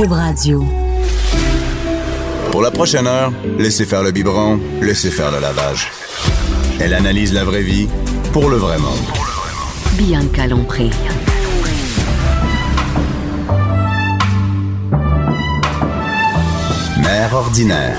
[0.00, 0.64] Cube Radio.
[2.50, 5.90] Pour la prochaine heure, laissez faire le biberon, laissez faire le lavage.
[6.80, 7.86] Elle analyse la vraie vie
[8.32, 8.96] pour le vrai monde.
[9.98, 10.88] Bianca Lompré.
[17.02, 17.98] Mère ordinaire.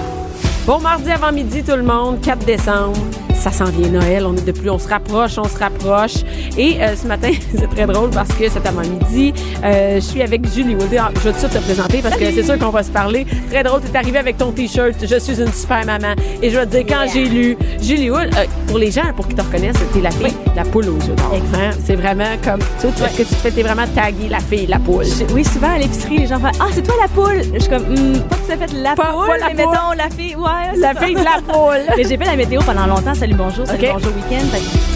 [0.66, 2.98] Bon mardi avant midi tout le monde, 4 décembre.
[3.42, 6.18] Ça s'en vient Noël, on est de plus, on se rapproche, on se rapproche.
[6.60, 9.34] Et euh, ce matin, c'est très drôle parce que cet avant-midi,
[9.64, 10.90] euh, je suis avec Julie Wood.
[11.00, 12.92] Ah, Je vais tout de suite te présenter parce que c'est sûr qu'on va se
[12.92, 13.26] parler.
[13.50, 14.94] Très drôle, t'es arrivé avec ton t-shirt.
[15.02, 16.14] Je suis une super maman.
[16.44, 19.28] Et je vais te dire, quand j'ai lu Julie Wood, euh, pour les gens, pour
[19.28, 21.34] qui te reconnaissent, t'es la fille, la poule aux yeux d'or.
[21.56, 21.70] Hein?
[21.86, 25.06] C'est vraiment comme, tu ce que tu fais, t'es vraiment taguée la fille, la poule.
[25.06, 27.42] Je- oui, souvent à l'épicerie, les gens font Ah, c'est toi la poule.
[27.54, 29.72] Je suis comme Hmm, Pas tout à fait la Pas- poule, pas la mais poule.
[29.74, 30.36] mettons la fille.
[30.36, 31.00] Ouais, c'est La ça.
[31.02, 31.82] fille de la poule.
[31.98, 33.14] Mais j'ai fait la météo pendant longtemps.
[33.14, 33.94] Salut, bonjour, salut, Ok.
[33.94, 34.46] bonjour, week-end.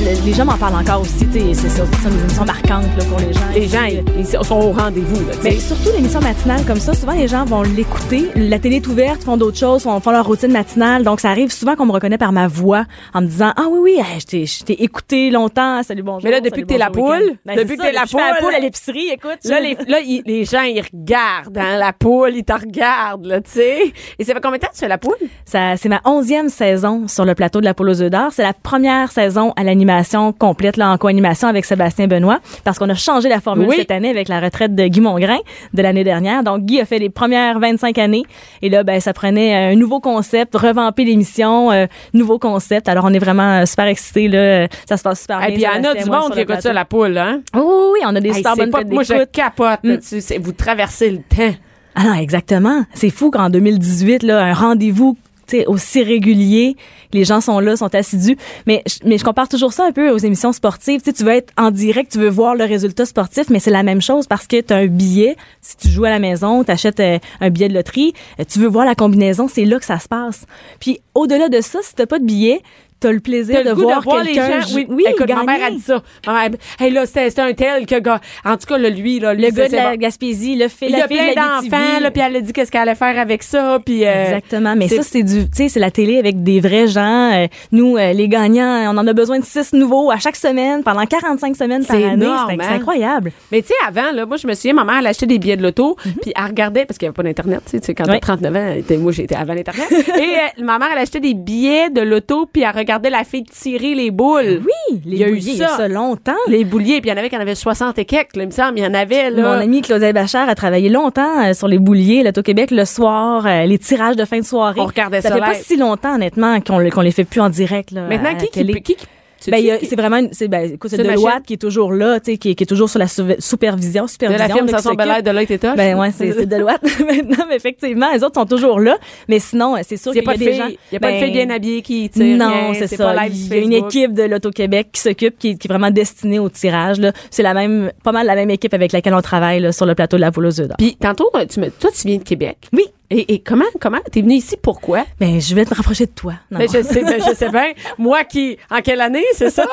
[0.01, 1.25] Le- les gens m'en parlent encore aussi.
[1.27, 3.39] tu sais, C'est ça, ce sont des émissions marquantes là, pour les gens.
[3.53, 7.13] Les gens, ils, ils sont au rendez-vous, là, Mais surtout l'émission matinale comme ça, souvent
[7.13, 8.29] les gens vont l'écouter.
[8.35, 11.03] La télé est ouverte, font d'autres choses, font, font leur routine matinale.
[11.03, 13.79] Donc ça arrive souvent qu'on me reconnaît par ma voix en me disant ah oui
[13.81, 15.83] oui, hey, je t'ai- je t'ai écouté longtemps.
[15.83, 16.21] Salut bonjour.
[16.23, 18.45] Mais là, depuis que t'es la poule, Ben, depuis que t'es la fais la poule,
[18.47, 19.39] poule à l'épicerie, écoute.
[19.45, 23.51] Là, les, là, les gens, ils regardent, hein, la poule, ils te regardent, là, tu
[23.51, 23.93] sais.
[24.17, 25.15] Et ça fait combien de temps que tu fais la poule?
[25.45, 28.29] Ça, c'est ma onzième saison sur le plateau de la Poule aux œufs d'or.
[28.31, 32.89] C'est la première saison à l'animation complète, là, en co-animation avec Sébastien Benoît, parce qu'on
[32.89, 33.75] a changé la formule Oui.
[33.77, 35.37] cette année avec la retraite de Guy Mongrain
[35.73, 36.43] de l'année dernière.
[36.43, 38.23] Donc, Guy a fait les premières 25 années.
[38.61, 42.89] Et là, ben, ça prenait un nouveau concept, revamper l'émission, euh, nouveau concept.
[42.89, 44.67] Alors, on est vraiment euh, super excités, là.
[44.87, 45.69] Ça se passe super Et bien.
[45.71, 47.41] puis, il y en a du monde qui écoute ça, la poule, hein?
[47.53, 47.61] Oui,
[47.93, 49.97] oui, on a des super bonnes moi, je capote Mm.
[50.41, 51.55] Vous traversez le temps.
[51.95, 52.83] Ah non, exactement.
[52.93, 56.75] C'est fou qu'en 2018, là, un rendez-vous tu aussi régulier,
[57.13, 58.35] les gens sont là, sont assidus.
[58.65, 61.01] Mais, je- mais je compare toujours ça un peu aux émissions sportives.
[61.03, 63.83] Tu tu veux être en direct, tu veux voir le résultat sportif, mais c'est la
[63.83, 65.35] même chose parce que tu as un billet.
[65.61, 68.67] Si tu joues à la maison, tu achètes un billet de loterie, euh, tu veux
[68.67, 70.47] voir la combinaison, c'est là que ça se passe.
[70.79, 72.61] Puis au-delà de ça, si t'as pas de billet,
[72.99, 74.61] t'as le plaisir de le voir, de voir les quelqu'un.
[74.61, 74.67] gens?
[74.67, 76.01] jou- Oui, écoute, ma mère a dit ça.
[76.25, 79.33] Ma mère, hey, là, c'était un tel que, gars, en tout cas, là, lui, là,
[79.33, 79.97] lui, Le gars de la bon.
[79.97, 82.81] Gaspésie, le fait Il la a plein d'enfants, là, puis elle a dit qu'est-ce qu'elle
[82.81, 84.75] allait faire avec ça, puis euh, Exactement.
[84.75, 87.31] Mais ça, c'est du, tu sais, c'est la télé avec des vrais gens.
[87.33, 90.83] Euh, nous, euh, les gagnants, on en a besoin de six nouveaux à chaque semaine
[90.83, 92.25] pendant 45 semaines par C'est année.
[92.49, 92.75] C'est hein?
[92.75, 93.31] incroyable.
[93.51, 95.57] Mais tu sais, avant, là, moi, je me souviens, ma mère, elle achetait des billets
[95.57, 98.11] de loto, puis elle regardait, parce qu'il n'y avait pas d'Internet, tu sais, quand t'as
[98.11, 98.15] Mhm.
[98.15, 98.19] Oui.
[98.21, 99.87] 39 ans, moi, j'étais avant l'Internet.
[100.57, 103.93] Et ma mère, elle achetait des billets de loto, puis elle regardait la fille tirer
[103.95, 104.61] les boules.
[104.65, 105.67] Oui, les Il y a bouliers, ça.
[105.69, 106.31] ça longtemps.
[106.47, 108.47] Les bouliers, puis il y en avait qui en avaient 60 et quelques, là, il
[108.47, 108.77] me semble.
[108.79, 109.41] Il y en avait, là.
[109.41, 113.65] Mon amie Claudia Bachar a travaillé longtemps euh, sur les bouliers, l'Auto-Québec, le soir, euh,
[113.65, 114.79] les tirages de fin de soirée.
[114.79, 117.41] On regardait ça ça fait pas si longtemps, honnêtement, qu'on le- qu'on les fait plus
[117.41, 117.91] en direct.
[117.91, 118.73] Là, Maintenant, à qui, qui, télé.
[118.75, 119.05] qui, qui, tu
[119.47, 121.53] Ben, sais il y a- qui- c'est vraiment, une- c'est, ben, écoute, c'est Deloitte qui
[121.53, 124.09] est toujours là, tu sais, qui, est- qui est toujours sur la souve- supervision, de
[124.09, 124.47] supervision.
[124.47, 124.99] la firme là, qui Sanson s'occupe.
[124.99, 125.75] Belair de l'œil tétoche?
[125.75, 128.97] Ben ouais, c'est c'est Deloitte maintenant, mais effectivement, les autres sont toujours là.
[129.27, 130.67] Mais sinon, c'est sûr qu'il y a de des gens.
[130.67, 133.13] il y a pas de ben, fille bien habillée qui tire Non, c'est ça.
[133.27, 136.49] Il y a une équipe de l'Auto-Québec qui s'occupe, qui, qui est vraiment destinée au
[136.49, 136.99] tirage.
[136.99, 137.11] là.
[137.29, 139.95] C'est la même, pas mal la même équipe avec laquelle on travaille là, sur le
[139.95, 140.69] plateau de la poule aux œufs.
[140.77, 142.57] Puis tantôt, tu me, toi, tu viens de Québec.
[142.73, 142.85] Oui.
[143.11, 145.05] Et, et comment, comment, t'es venu ici, pourquoi?
[145.19, 146.33] Ben, je vais te rapprocher de toi.
[146.49, 147.71] Non, Ben, je sais, ben, je sais bien.
[147.97, 149.65] Moi qui, en quelle année, c'est ça?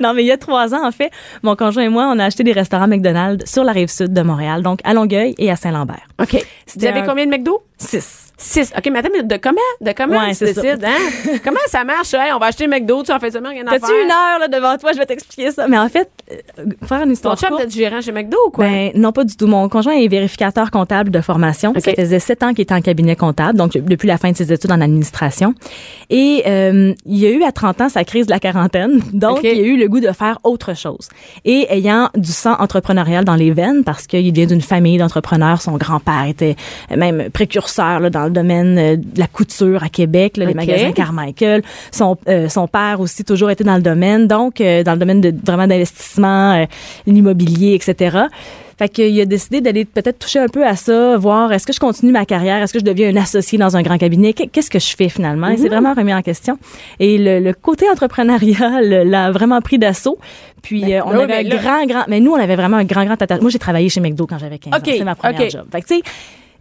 [0.00, 1.10] non, mais il y a trois ans, en fait,
[1.42, 4.22] mon conjoint et moi, on a acheté des restaurants McDonald's sur la rive sud de
[4.22, 6.06] Montréal, donc à Longueuil et à Saint-Lambert.
[6.20, 6.44] OK.
[6.76, 7.62] Vous avez un- combien de McDo?
[7.78, 8.32] Six.
[8.38, 8.70] Six.
[8.76, 9.56] OK, mais attends, mais de comment?
[9.80, 10.60] De comment Ouais, tu c'est ça.
[10.60, 11.36] décides, hein?
[11.44, 12.12] comment ça marche?
[12.12, 13.80] Hey, on va acheter McDo, tu en fais seulement rien à faire.
[13.80, 14.92] T'as-tu une heure là, devant toi?
[14.92, 15.66] Je vais t'expliquer ça.
[15.68, 18.50] Mais en fait, euh, faire une Ton histoire chum courte, t'es gérant chez McDo ou
[18.50, 18.66] quoi?
[18.66, 19.46] Ben non, pas du tout.
[19.46, 21.70] Mon conjoint est vérificateur comptable de formation.
[21.70, 21.80] OK.
[21.80, 24.52] Ça faisait sept ans qu'il était en cabinet comptable, donc depuis la fin de ses
[24.52, 25.54] études en administration.
[26.10, 29.38] Et euh, il y a eu à 30 ans sa crise de la quarantaine, donc
[29.38, 29.44] OK.
[29.44, 31.08] il a eu le goût de faire autre chose.
[31.46, 35.78] Et ayant du sang entrepreneurial dans les veines, parce qu'il vient d'une famille d'entrepreneurs, son
[35.78, 36.56] grand-père était
[36.94, 40.92] même précurseur là, dans le domaine euh, de la couture à Québec, là, les magasins
[40.92, 41.62] Carmichael.
[41.92, 45.20] Son, euh, son père aussi toujours été dans le domaine, donc euh, dans le domaine
[45.20, 46.66] de vraiment d'investissement,
[47.06, 48.18] l'immobilier, etc.
[48.78, 51.80] Fait qu'il a décidé d'aller peut-être toucher un peu à ça, voir est-ce que je
[51.80, 54.68] continue ma carrière, est-ce que je deviens un associé dans un grand cabinet, Qu'est- qu'est-ce
[54.68, 55.48] que je fais finalement?
[55.48, 56.58] Il s'est vraiment remis en question.
[57.00, 60.18] Et le, le côté entrepreneurial l'a vraiment pris d'assaut.
[60.62, 62.56] Puis euh, on ben oui, avait mais un là- grand, grand, mais nous on avait
[62.56, 63.16] vraiment un grand, grand.
[63.40, 64.76] Moi j'ai travaillé chez McDo quand j'avais 15 ans.
[64.76, 65.50] OK, C'était ma première OK.
[65.50, 65.64] job.
[65.72, 66.02] Fait que tu sais,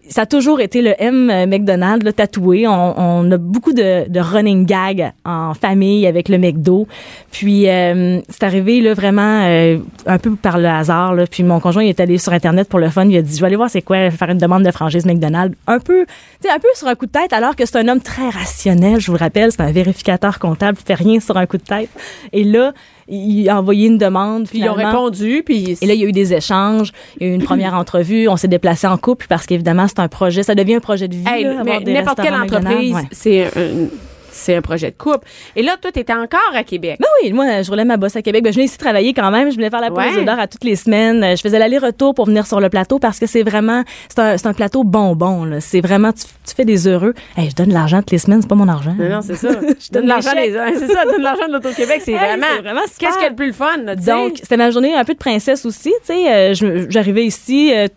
[0.09, 2.67] ça a toujours été le M euh, McDonald's, le tatoué.
[2.67, 6.87] On, on a beaucoup de, de running gag en famille avec le McDo.
[7.31, 11.13] Puis euh, c'est arrivé là vraiment euh, un peu par le hasard.
[11.13, 11.25] Là.
[11.27, 13.05] Puis mon conjoint il est allé sur internet pour le fun.
[13.05, 15.55] Il a dit je vais aller voir c'est quoi faire une demande de franchise McDonald's.
[15.67, 16.05] Un peu,
[16.49, 18.99] un peu sur un coup de tête alors que c'est un homme très rationnel.
[18.99, 21.89] Je vous le rappelle, c'est un vérificateur comptable, fait rien sur un coup de tête.
[22.31, 22.73] Et là
[23.07, 24.47] il a envoyé une demande.
[24.47, 25.77] Puis ils ont répondu, puis...
[25.81, 28.27] Et là, il y a eu des échanges, il y a eu une première entrevue,
[28.27, 31.15] on s'est déplacé en couple parce qu'évidemment, c'est un projet, ça devient un projet de
[31.15, 31.23] vie.
[31.27, 33.07] Hey, là, avoir mais n'importe quelle entreprise, ouais.
[33.11, 33.87] c'est un,
[34.35, 35.27] c'est un projet de couple.
[35.55, 36.97] Et là, toi, t'étais encore à Québec.
[36.99, 38.43] Ben oui, moi, je roulais ma bosse à Québec.
[38.43, 39.49] Ben, je venais ici travailler quand même.
[39.49, 40.25] Je venais faire la pause Ouais.
[40.25, 41.23] d'heure à toutes les semaines.
[41.23, 44.53] Euh, Je faisais l'aller-retour pour venir sur le plateau parce que c'est vraiment, c'est un,
[44.53, 45.57] plateau bonbon.
[45.61, 47.13] C'est vraiment, tu, tu fais des heureux.
[47.37, 48.95] Hey, je donne de l'argent toutes les semaines, c'est pas mon argent.
[48.97, 49.49] Non, non, c'est ça.
[49.61, 52.01] Je donne donne l'argent des des C'est ça, donne l'argent de l'Auto-Québec.
[52.03, 52.47] C'est Hey, vraiment.
[52.55, 52.81] c'est vraiment.
[52.99, 54.11] Qu'est-ce qui est le plus le fun, là, tu sais?
[54.11, 56.33] Donc, c'était ma journée un peu de princesse aussi, tu sais.
[56.33, 57.87] Euh, J'arrivais ici, euh,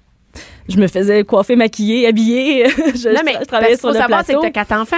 [0.69, 2.69] je me faisais coiffer, maquiller, habiller.
[2.95, 4.43] je, non, mais je travaillais parce sur qu'il le faut savoir, c'est que plateau.
[4.43, 4.97] t'as quatre enfants.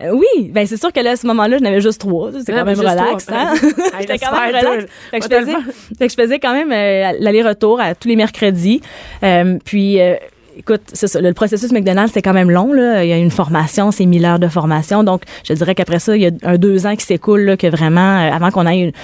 [0.00, 2.30] Euh, oui, ben c'est sûr que là, à ce moment-là, j'en avais juste trois.
[2.32, 3.54] C'est Non, quand même relax, hein?
[4.00, 4.86] J'étais quand même relax.
[5.10, 5.52] Fait que, je faisais,
[5.98, 8.80] fait que je faisais quand même euh, l'aller-retour à tous les mercredis.
[9.24, 10.14] Euh, puis, euh,
[10.56, 12.72] écoute, c'est ça, le processus McDonald's, c'est quand même long.
[12.72, 13.02] Là.
[13.04, 15.02] Il y a une formation, c'est 1000 heures de formation.
[15.02, 17.66] Donc, je dirais qu'après ça, il y a un deux ans qui s'écoule, là, que
[17.66, 18.96] vraiment, euh, avant qu'on ait une quel-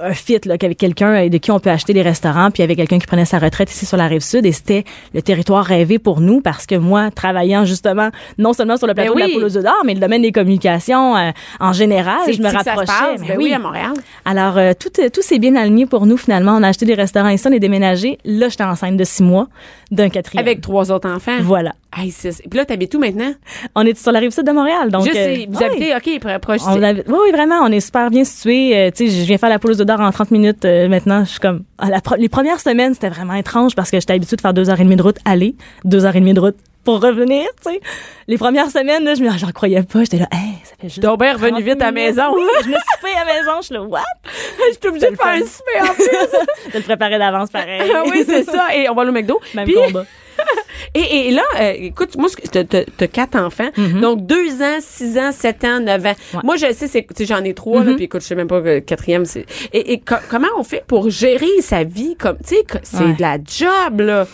[0.00, 2.98] un fit là, avec quelqu'un de qui on peut acheter des restaurants, puis avec quelqu'un
[2.98, 4.84] qui prenait sa retraite ici sur la rive sud, et c'était
[5.14, 9.14] le territoire rêvé pour nous parce que moi, travaillant justement non seulement sur le plateau
[9.14, 9.22] Ben oui.
[9.34, 11.30] de la Poule aux d'or, mais le domaine des communications euh,
[11.60, 12.86] en général, je me rapprochais.
[12.86, 13.20] passe.
[13.20, 13.92] mais Ben oui, à Montréal.
[14.24, 16.52] Alors, euh, tout, euh, tout s'est bien aligné pour nous, finalement.
[16.56, 18.18] On a acheté des restaurants ici, on est déménagé.
[18.24, 19.48] Là, j'étais enceinte de six mois
[19.90, 20.44] d'un quatrième.
[20.44, 21.38] Avec trois autres enfants.
[21.40, 21.72] Voilà.
[21.98, 23.32] Hey, Puis là, t'habites où maintenant?
[23.74, 24.90] On est sur la rive sud de Montréal.
[24.90, 25.48] Donc, Je euh, sais.
[25.50, 26.60] Vous habitez, OK, pro- proche.
[26.66, 28.76] On oui, vraiment, on est super bien situé.
[28.76, 30.64] Euh, tu sais, je viens faire la pause d'or en 30 minutes.
[30.66, 31.64] euh, maintenant, je suis comme...
[31.82, 34.68] la pro- les premières semaines, c'était vraiment étrange parce que j'étais habituée de faire deux
[34.68, 35.54] heures et demie de route aller,
[35.84, 37.80] deux heures et demie de route pour revenir, tu sais.
[38.28, 40.00] Les premières semaines, là, je me j'en croyais pas.
[40.00, 41.00] J'étais là, hey, ça fait juste...
[41.00, 42.22] Donc, ben, revenu 30 vite à la maison.
[42.34, 43.52] Oui, je me suis fait à la maison.
[43.60, 44.00] Je suis là, what?
[44.68, 46.04] Je suis obligée de faire un souper en plus.
[46.72, 47.90] de le préparer d'avance, pareil.
[47.92, 48.74] Ah oui, c'est ça.
[48.76, 49.40] Et on va aller au McDo.
[49.54, 50.04] Même Puis- combat.
[50.94, 53.68] Et, et là, euh, écoute, moi, t'as- t'as quatre enfants.
[54.00, 56.14] Donc, deux ans, six ans, sept ans, neuf ans.
[56.34, 56.40] Ouais.
[56.44, 58.80] Moi, je sais, j'en ai trois, là, puis écoute, je sais même pas que le
[58.80, 59.44] quatrième, c'est...
[59.72, 63.12] Et, et co- comment on fait pour gérer sa vie comme, tu sais, c'est Ouais.
[63.14, 64.26] de la job, là?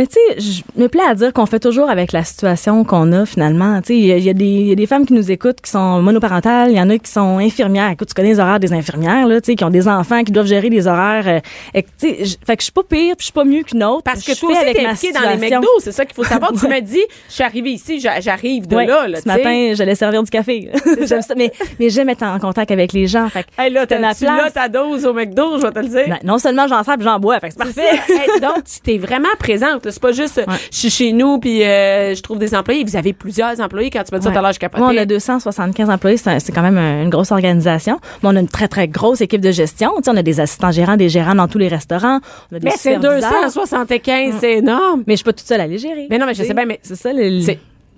[0.00, 3.12] Mais tu sais, je me plais à dire qu'on fait toujours avec la situation qu'on
[3.12, 3.82] a finalement.
[3.82, 5.60] Tu sais, il y, y a des- il y a des femmes qui nous écoutent
[5.60, 7.90] qui sont monoparentales, il y en a qui sont infirmières.
[7.90, 10.32] Écoute, tu connais les horaires des infirmières là, tu sais, qui ont des enfants, qui
[10.32, 11.28] doivent gérer des horaires.
[11.28, 11.40] euh,
[11.74, 14.04] et fait que je suis pas pire, puis je suis pas mieux qu'une autre.
[14.04, 15.36] Parce que toi aussi, avec t'es ma impliqué dans les.
[15.50, 16.52] McDo, c'est ça qu'il faut savoir.
[16.58, 19.72] Tu me dis, je suis arrivée ici, j'a- j'arrive de Ouais, là, là, ce matin,
[19.74, 20.70] j'allais servir du café.
[21.06, 23.28] J'aime ça, mais mais j'aime être en contact avec les gens.
[23.28, 24.52] Fait que Hey, là, t'as, ma place.
[24.54, 26.04] ta dose au McDo, je vais te le dire.
[26.08, 27.38] Ben, non seulement j'en sers, puis j'en bois.
[27.40, 28.00] Fait que c'est parfait.
[28.08, 29.89] Hey, donc, tu t'es vraiment présente.
[29.90, 32.84] C'est pas juste, euh, je suis chez nous, puis euh, je trouve des employés.
[32.84, 33.90] Vous avez plusieurs employés.
[33.90, 34.82] Quand tu me dis ça tout à l'heure, je capotais.
[34.82, 37.98] Moi, on a 275 employés, c'est quand même un- une grosse organisation.
[38.22, 39.92] Mais on a une très, très grosse équipe de gestion.
[40.06, 42.20] On a des assistants gérants, des gérants dans tous les restaurants.
[42.52, 43.30] On a des Mais c'est superviseurs.
[43.44, 45.04] 275, c'est énorme.
[45.06, 46.06] Mais je suis pas toute seule à les gérer.
[46.10, 47.40] Mais non, mais je sais bien, mais c'est ça, le-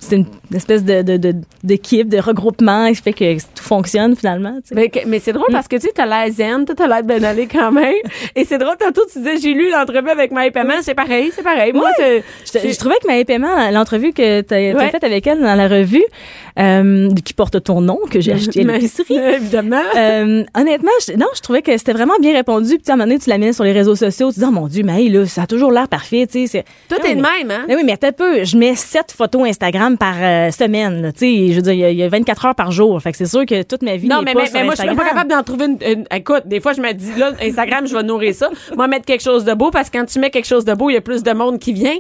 [0.02, 1.34] c'est- une espèce de, de, de-
[1.64, 4.54] d'équipe, de regroupement qui fait que tout fonctionne finalement.
[4.56, 4.74] tu sais.
[4.74, 7.46] Mais, mais c'est drôle parce que tu sais, t'as l'air zen, t'as l'air bien allé
[7.46, 7.94] quand même.
[8.36, 11.42] Et c'est drôle, tantôt tu disais, j'ai lu l'entrevue avec Maï Paiement, c'est pareil, c'est
[11.42, 11.72] pareil.
[11.72, 14.90] Moi, Je, trouvais que ma paiement, l'entrevue que tu as Ouais.
[14.90, 16.04] faite avec elle dans la revue,
[16.58, 19.16] euh, qui porte ton nom, que j'ai acheté à l'épicerie.
[19.36, 19.80] Évidemment.
[19.96, 22.78] Euh, honnêtement, je, non, je trouvais que c'était vraiment bien répondu.
[22.78, 24.50] Puis, à un moment donné, tu la mets sur les réseaux sociaux, tu dis, oh
[24.50, 26.64] mon Dieu, hey, là, ça a toujours l'air parfait, tu sais.
[26.90, 27.64] Non, est de même, hein?
[27.68, 28.44] Mais oui, mais t'as peu.
[28.44, 31.10] Je mets sept photos Instagram par euh, semaine, là.
[31.20, 33.00] Je veux dire, il y a- il y, a 24 heures par jour.
[33.00, 34.74] Fait que c'est sûr que toute ma vie Non, mais, pas mais, sur mais moi,
[34.76, 37.32] je suis pas capable d'en trouver une, une- Écoute, des fois, je me dis, là,
[37.42, 38.50] Instagram, je vais nourrir ça.
[38.76, 40.90] Moi, mettre quelque chose de beau, parce que quand tu mets quelque chose de beau,
[40.90, 41.96] il y a plus de monde qui vient.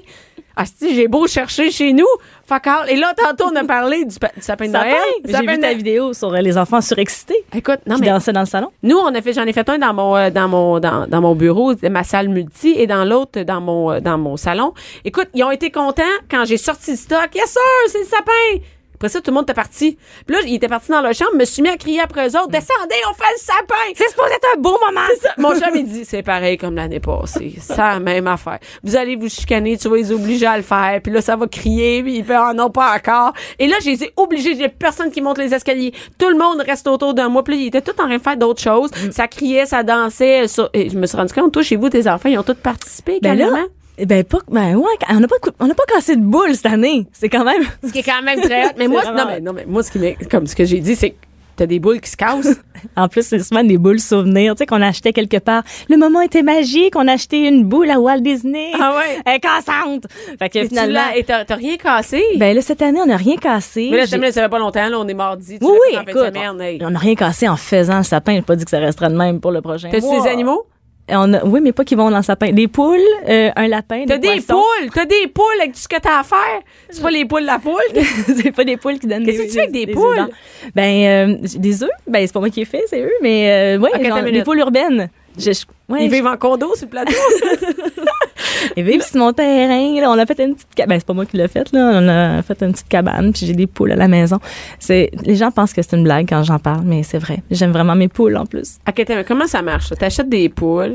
[0.56, 2.06] Ah, si, j'ai beau chercher chez nous.
[2.46, 2.90] Fuck all.
[2.90, 4.94] Et là, tantôt, on a parlé du, pa- du sapin de Noël.
[5.24, 8.40] J'ai vu ta vidéo sur euh, les enfants surexcités Écoute, non, qui mais dansaient dans
[8.40, 8.68] le salon.
[8.82, 11.20] nous, on a fait, j'en ai fait un dans mon, euh, dans mon, dans, dans
[11.20, 14.74] mon bureau, ma salle multi, et dans l'autre, dans mon, euh, dans mon salon.
[15.04, 17.28] Écoute, ils ont été contents quand j'ai sorti le stock.
[17.34, 18.64] Yes, sir, c'est le sapin!
[19.02, 19.98] Après ça, tout le monde était parti.
[20.26, 22.36] Puis là, ils étaient partis dans leur chambre, me suis mis à crier après eux
[22.38, 23.92] autres, descendez, on fait le sapin!
[23.96, 25.00] C'est supposé être un beau moment.
[25.08, 25.34] C'est ça.
[25.38, 27.54] Mon chum, il dit, c'est pareil comme l'année passée.
[27.60, 28.60] C'est la même affaire.
[28.84, 31.00] Vous allez vous chicaner, tu vas les obliger à le faire.
[31.02, 33.32] Puis là, ça va crier, puis il fait, ah non, pas encore.
[33.58, 34.54] Et là, je les ai obligés.
[34.56, 35.92] J'ai personne qui monte les escaliers.
[36.16, 37.42] Tout le monde reste autour de moi.
[37.42, 38.90] Puis là, ils étaient tous en train de faire d'autres choses.
[38.92, 39.10] Mm.
[39.10, 40.46] Ça criait, ça dansait.
[40.46, 42.54] ça- Et je me suis rendu compte, toi, chez vous, tes enfants, ils ont tous
[42.54, 43.66] participé, Ben là, carrément.
[43.68, 46.66] eh ben pas, ben ouais, on n'a pas, on n'a pas cassé de boule cette
[46.66, 47.06] année.
[47.12, 47.62] C'est quand même.
[47.84, 48.70] Ce qui est quand même très hot.
[48.78, 50.80] Mais moi, vraiment non, mais, non, mais moi, ce qui m'est, comme ce que j'ai
[50.80, 51.16] dit, c'est que
[51.56, 52.56] t'as des boules qui se cassent.
[52.96, 55.62] En plus, c'est souvent des boules souvenirs, tu sais, qu'on achetait quelque part.
[55.88, 58.72] Le moment était magique, on a acheté une boule à Walt Disney.
[58.74, 59.20] Ah ouais?
[59.24, 60.06] Elle est cassante.
[60.36, 62.24] Fait que Et tu finalement, l'as- et t'as, rien cassé?
[62.38, 63.88] ben là, cette année, on n'a rien cassé.
[63.92, 65.60] mais là, ça fait pas longtemps, là, on est mardi.
[65.60, 68.34] Tu oui, l'as oui, écoute, semaine, on n'a rien cassé en faisant le sapin.
[68.34, 70.66] J'ai pas dit que ça resterait de même pour le prochain T'as-tu des animaux?
[71.08, 72.52] On a, oui, mais pas qui vont dans le sapin.
[72.52, 72.96] Des poules,
[73.28, 76.22] euh, un lapin, T'as des poules, t'as des poules avec tout ce que t'as à
[76.22, 76.60] faire.
[76.90, 77.80] C'est pas les poules de la poule.
[78.36, 80.28] c'est pas des poules qui donnent Qu'est-ce des que tu fais avec des poules?
[80.74, 81.90] Ben, euh, des œufs.
[82.06, 83.10] Ben, c'est pas moi qui ai fait, c'est eux.
[83.20, 85.10] Mais, euh, ouais, genre, des poules urbaines.
[85.36, 87.12] Je, je- ouais, Ils je- vivent en condo sur le plateau.
[88.76, 90.00] Ils vivent sur mon terrain.
[90.00, 90.88] Là, on a fait une petite cabane.
[90.90, 91.70] Ben, c'est pas moi qui l'ai fait.
[91.72, 91.92] Là.
[92.02, 93.32] On a fait une petite cabane.
[93.32, 94.38] Puis j'ai des poules à la maison.
[94.78, 97.38] C'est les gens pensent que c'est une blague quand j'en parle, mais c'est vrai.
[97.50, 98.78] J'aime vraiment mes poules en plus.
[98.88, 99.90] ok, comment ça marche?
[99.90, 100.94] T'achètes des poules?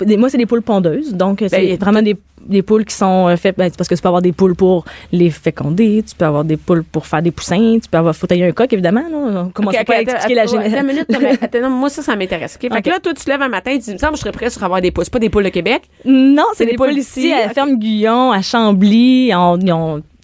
[0.00, 1.14] Des- moi, c'est des poules pondeuses.
[1.14, 3.56] Donc, c'est Ben, vraiment des, des poules qui sont euh, faites.
[3.56, 6.02] ben, parce que tu peux avoir des poules pour les féconder.
[6.08, 7.78] Tu peux avoir des poules pour faire des poussins.
[7.82, 8.14] Tu peux avoir.
[8.14, 9.04] Faut tailler un coq, évidemment.
[9.10, 9.48] Là.
[9.54, 12.16] Comment Ok, ça ok, pas à attends, expliquer la attends, non, non, moi, ça, ça
[12.16, 12.58] m'intéresse.
[12.62, 12.70] ok?
[12.70, 12.82] Fait Ok.
[12.82, 14.18] que là, toi, tu te lèves un matin et tu dis, il me semble que
[14.18, 15.04] je serais prêt sur avoir des poules.
[15.04, 15.82] C'est pas des poules de Québec?
[16.04, 17.54] Non, c'est des des poules ici, à ok.
[17.54, 19.32] Ferme-Guyon, à Chambly.
[19.34, 19.66] On- tu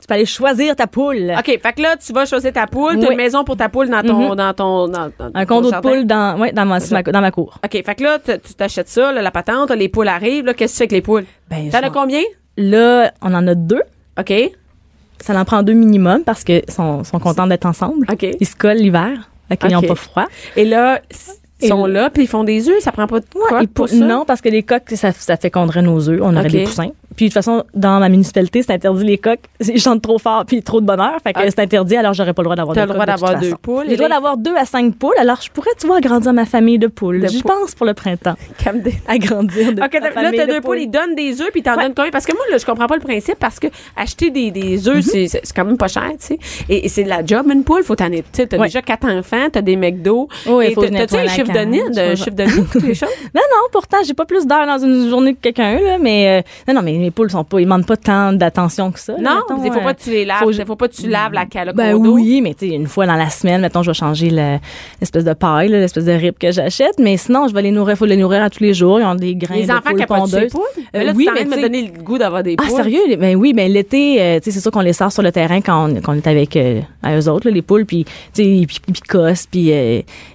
[0.09, 1.33] peux aller choisir ta poule.
[1.39, 2.99] OK, fait que là, tu vas choisir ta poule.
[2.99, 3.13] T'as Oui.
[3.13, 4.35] une maison pour ta poule dans ton, Mhm.
[4.35, 7.59] dans ton, dans, dans Un condo de poules dans, ouais, dans, ma, dans ma cour.
[7.65, 10.47] OK, fait que là, tu t'achètes ça, là, la patente, les poules arrivent.
[10.47, 11.25] Là, qu'est-ce que tu fais avec les poules?
[11.51, 12.23] Ben, T'en as combien?
[12.57, 13.83] Là, on en a deux.
[14.19, 14.33] OK.
[15.21, 18.07] Ça en prend deux minimum parce que sont, sont contents d'être ensemble.
[18.11, 18.27] OK.
[18.41, 19.29] Ils se collent l'hiver.
[19.49, 20.27] Fait qu'ils n'ont pas froid.
[20.57, 21.01] Et là,
[21.61, 22.81] ils sont là- puis ils font des œufs.
[22.81, 23.97] Ça prend pas de quoi Ils pour ça?
[23.97, 26.21] non, parce que les coques, ça, ça féconderait nos œufs.
[26.23, 26.91] On aurait des poussins.
[27.19, 29.41] Puis de toute façon, dans ma municipalité, c'est interdit les coques.
[29.61, 31.17] Ils chantent trop fort puis trop de bonheur.
[31.25, 31.47] Fait que Ok.
[31.49, 33.85] c'est interdit, alors j'aurais pas le droit d'avoir deux le droit d'avoir deux poules.
[33.87, 35.17] J'ai le droit d'avoir deux à cinq poules.
[35.19, 37.29] Alors je pourrais, tu vois, agrandir ma famille de poules.
[37.29, 38.37] Je pense pour le printemps.
[39.09, 41.77] Agrandir de OK, ma là, t'as de deux poules, ils donnent des œufs, puis t'en
[41.77, 41.85] Ouais.
[41.85, 42.11] donnes combien?
[42.11, 45.05] Parce que moi, là, je comprends pas le principe, parce que acheter des, des œufs,
[45.05, 46.39] c'est- c'est c'est quand même pas cher, tu sais.
[46.69, 47.83] Et, et c'est de la job, une poule.
[47.83, 48.67] Faut t'en tu sais, t'as Ouais.
[48.67, 50.29] déjà quatre enfants, t'as des McDo.
[50.47, 53.09] Oui, T'as-tu un chiffre de nid, de chiffre de nid, toutes les choses?
[53.35, 56.43] Non, non, pourtant, j'ai pas plus d'heures dans une journée que quelqu'un, là, mais, euh,
[56.73, 59.15] non, non, mais les poules sont pas, ils demandent pas tant d'attention que ça.
[59.19, 61.33] Non, il faut euh, pas que tu les laves, faut- faut pas que tu laves
[61.33, 63.95] la cale Ben oui, mais tu sais, une fois dans la semaine, mettons, je vais
[63.95, 64.59] changer le-
[65.01, 68.05] l'espèce de paille, l'espèce de rib que j'achète, mais sinon, je vais les nourrir, faut
[68.05, 69.01] les nourrir à tous les jours.
[69.01, 70.53] Ils ont des grains Les de enfants les pondeuses.
[70.53, 70.63] poules?
[70.77, 72.67] Euh, Mais là, oui, mais de me donner le goût d'avoir des poules.
[72.71, 73.17] Ah, sérieux?
[73.19, 75.61] Ben oui, ben l'été, euh, tu sais, c'est sûr qu'on les sort sur le terrain
[75.61, 78.11] quand on, quand on est avec euh, à eux autres, là, les poules, puis tu
[78.35, 79.71] sais, ils, picossent, puis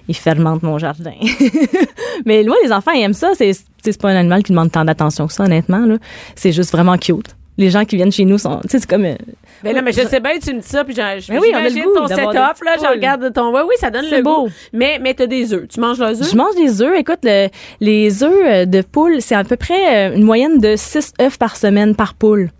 [0.08, 1.12] ils fermentent mon jardin.
[2.26, 3.30] mais ouais, les enfants, ils aiment ça.
[3.36, 3.52] C'est
[3.92, 5.84] c'est- pas un animal qui demande tant d'attention que ça, honnêtement.
[5.86, 5.96] là.
[6.34, 7.34] C'est juste vraiment cute.
[7.56, 9.04] Les gens qui viennent chez nous sont, tu sais, c'est comme...
[9.04, 9.14] euh,
[9.62, 12.08] Ben là, mais je sais bien, tu me dis ça, puis oui, j'imagine goût ton
[12.08, 12.32] setup,
[12.64, 13.54] là, je regarde ton...
[13.54, 14.46] Oui, oui, ça donne le beau.
[14.46, 14.50] goût.
[14.72, 15.68] Mais, mais t'as des œufs.
[15.68, 16.28] Tu manges leurs œufs?
[16.32, 16.98] Je mange des œufs.
[16.98, 17.46] Écoute, le-
[17.80, 21.38] les œufs euh, de poule, c'est à peu près euh, une moyenne de 6 œufs
[21.38, 22.50] par semaine par poule.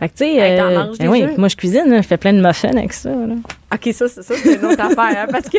[0.00, 2.16] Fait que, tu sais, Hey, t'en euh, ben oui, moi je cuisine, là, je fais
[2.16, 3.10] plein de muffins avec ça.
[3.10, 3.34] là.
[3.72, 5.58] OK, ça, c'est ça, c'est une autre affaire, hein, parce que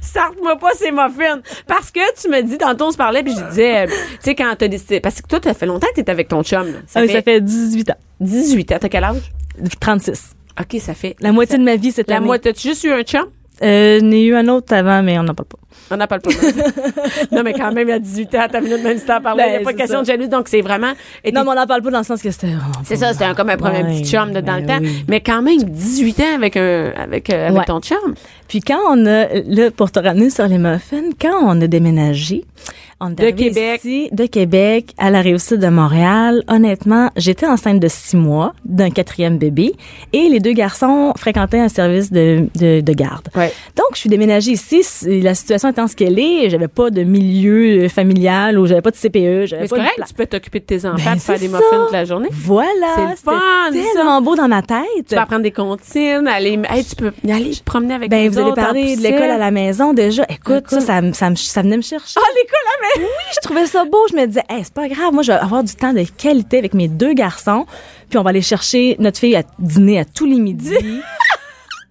[0.00, 1.40] starte-moi pas ces muffins.
[1.66, 4.34] Parce que tu me dis, tantôt, on se parlait, puis je disais, euh, tu sais,
[4.34, 5.00] quand t'as décidé...
[5.00, 6.78] Parce que toi, ça fait longtemps que t'es avec ton chum, là.
[6.86, 7.96] Ça, Ah oui, fait ça fait 18 ans.
[8.20, 8.76] 18 ans.
[8.80, 9.32] T'as quel âge?
[9.80, 10.34] 36.
[10.60, 11.16] OK, ça fait...
[11.20, 12.52] La moitié de ma vie, c'était La moitié.
[12.52, 13.26] T'as-tu juste eu un chum?
[13.62, 15.58] Euh, J'en ai eu un autre avant, mais on n'en parle pas.
[15.90, 16.30] On n'en parle pas.
[17.32, 19.44] non, mais quand même, il y a 18 ans, t'as minute même si t'en parlais,
[19.44, 20.02] il n'y a Ben, pas c'est question ça.
[20.02, 20.28] de jalousie.
[20.28, 20.92] Donc, c'est vraiment...
[21.22, 22.52] et Non, mais on n'en parle pas dans le sens que c'était...
[22.84, 24.84] C'est ça, c'était comme un premier Ouais, petit chum de dans le ben temps.
[24.84, 25.04] oui.
[25.08, 27.64] Mais quand même, 18 ans avec un avec, euh, avec Ouais.
[27.66, 28.14] ton chum.
[28.48, 32.44] Puis quand on a, là, pour te ramener sur les muffins, quand on a déménagé,
[33.04, 33.80] on De Québec.
[33.84, 38.90] ici, de Québec à la Rive-Sud de Montréal, honnêtement, j'étais enceinte de six mois d'un
[38.90, 39.72] quatrième bébé
[40.12, 43.28] et les deux garçons fréquentaient un service de, de, de garde.
[43.34, 43.52] Ouais.
[43.76, 44.82] Donc, je suis déménagée ici.
[45.22, 48.96] La situation étant ce qu'elle est, j'avais pas de milieu familial ou j'avais pas de
[48.96, 51.76] CPE, j'avais pas correct, tu peux t'occuper de tes enfants, Ben, faire des muffins ça.
[51.78, 52.28] toute la journée.
[52.30, 52.70] Voilà,
[53.16, 53.70] C'est fun, ça.
[53.72, 54.78] tellement beau dans ma tête.
[55.08, 58.28] Tu peux apprendre des comptines, aller, hey, tu peux aller te promener avec Ben, les
[58.28, 60.24] vous allez autres parler de l'école à la maison déjà.
[60.28, 62.18] Écoute, ça, ça, me- ça, me- ça venait me chercher.
[62.18, 62.91] Ah, l'école à la maison!
[62.98, 63.98] Oui, je trouvais ça beau.
[64.10, 65.12] Je me disais, hey, c'est pas grave.
[65.12, 67.66] Moi, je vais avoir du temps de qualité avec mes deux garçons.
[68.10, 70.76] Puis on va aller chercher notre fille à dîner à tous les midis.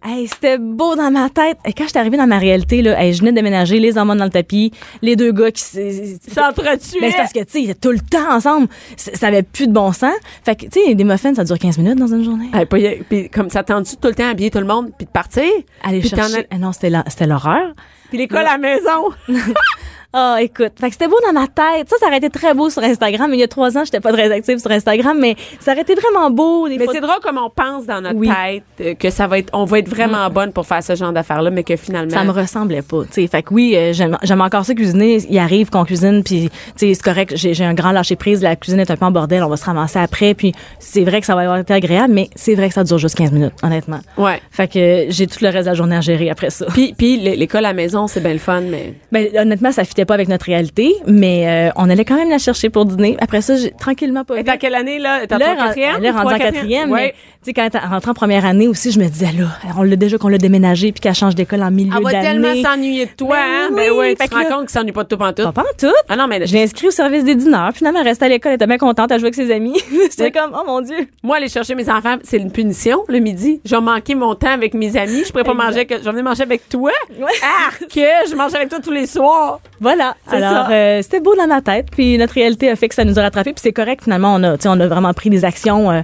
[0.03, 1.59] Hey, c'était beau dans ma tête.
[1.63, 4.17] Et quand j'étais arrivée dans ma réalité, là, hey, je venais de déménager, les hormones
[4.17, 4.71] dans le tapis,
[5.03, 5.61] les deux gars qui...
[5.61, 6.99] s- S'entretuer.
[7.01, 8.67] Ben, c'est parce que, tu sais, ils étaient tout le temps ensemble.
[8.97, 10.15] Ça avait plus de bon sens.
[10.43, 12.49] Fait que, tu sais, des muffins, ça dure 15 minutes dans une journée.
[12.51, 15.05] Hey, puis, puis comme ça tendu tout le temps à habiller tout le monde puis
[15.05, 15.43] de partir?
[15.83, 16.47] Aller puis chercher...
[16.49, 16.89] Ah non, c'était
[17.27, 17.71] l'horreur.
[18.09, 19.11] Puis l'école à la maison.
[20.13, 21.87] Ah, écoute, fait que c'était beau dans ma tête.
[21.89, 23.33] Ça, ça aurait été très beau sur Instagram.
[23.33, 25.95] Il y a trois ans, j'étais pas très active sur Instagram, mais ça aurait été
[25.95, 26.67] vraiment beau.
[26.67, 28.27] Des Mais c'est drôle comme on pense dans notre Oui.
[28.29, 28.33] Mm.
[28.33, 31.13] tête euh, que ça va être, on va être vraiment bonne pour faire ce genre
[31.13, 32.11] d'affaires-là, mais que finalement.
[32.11, 33.27] ça me ressemblait pas, tu sais.
[33.27, 35.17] Fait que oui, euh, j'aime encore ça cuisiner.
[35.29, 37.33] Il arrive qu'on cuisine, puis tu sais, c'est correct.
[37.35, 38.41] J'ai un grand lâcher prise.
[38.43, 39.43] La cuisine est un peu en bordel.
[39.43, 40.33] On va se ramasser après.
[40.33, 42.97] Puis c'est vrai que ça va avoir été agréable, mais c'est vrai que ça dure
[42.97, 43.99] juste 15 minutes, honnêtement.
[44.17, 44.41] Ouais.
[44.51, 46.65] Fait que j'ai tout le reste de la journée à gérer après ça.
[46.65, 48.93] Puis, puis l'é- l'école à la maison, c'est bien le fun, mais.
[49.13, 52.29] Ben, honnêtement, ça fitait fitait pas avec notre réalité, mais euh, on allait quand même
[52.29, 53.17] la chercher pour dîner.
[53.19, 55.27] Après ça, j'ai tranquillement pas Et dans quelle année, là?
[55.27, 56.15] T'es en quatrième?
[56.17, 57.13] en quatrième, Ouais.
[57.43, 59.45] tu sais, quand elle en première année aussi, je me disais, là,
[59.77, 62.47] on l'a déjà qu'on l'a déménagé puis qu'elle change d'école en milieu Elle va tellement
[62.47, 62.63] d'année.
[62.63, 63.67] s'ennuyer de toi, Ben hein?
[63.71, 65.53] oui, Ben oui, tu fait te rends compte s'ennuie pas de toi pantoute.
[65.53, 65.93] Pas en tout.
[66.09, 67.71] Ah non, mais Je l'ai inscrit au service des dîneurs.
[67.73, 69.79] Finalement, elle restait à l'école, elle était bien contente à jouer avec ses amis.
[69.91, 71.07] J'étais comme, oh mon Dieu.
[71.23, 73.61] moi, aller chercher mes enfants, c'est une punition le midi.
[73.65, 75.23] Je vais manquer mon temps avec mes amis.
[75.25, 76.91] Je pourrais pas manger que je vais venir manger avec toi.
[77.19, 77.31] Ouais.
[77.43, 79.59] Ah, que je mange avec toi tous les soirs.
[79.95, 80.15] Voilà.
[80.49, 80.71] Alors, ça.
[80.71, 81.87] euh, c'était beau dans ma tête.
[81.91, 83.51] Puis notre réalité a fait que ça nous a rattrapés.
[83.53, 84.33] Puis c'est correct, finalement.
[84.35, 86.01] On a, tu sais, on a vraiment pris des actions euh,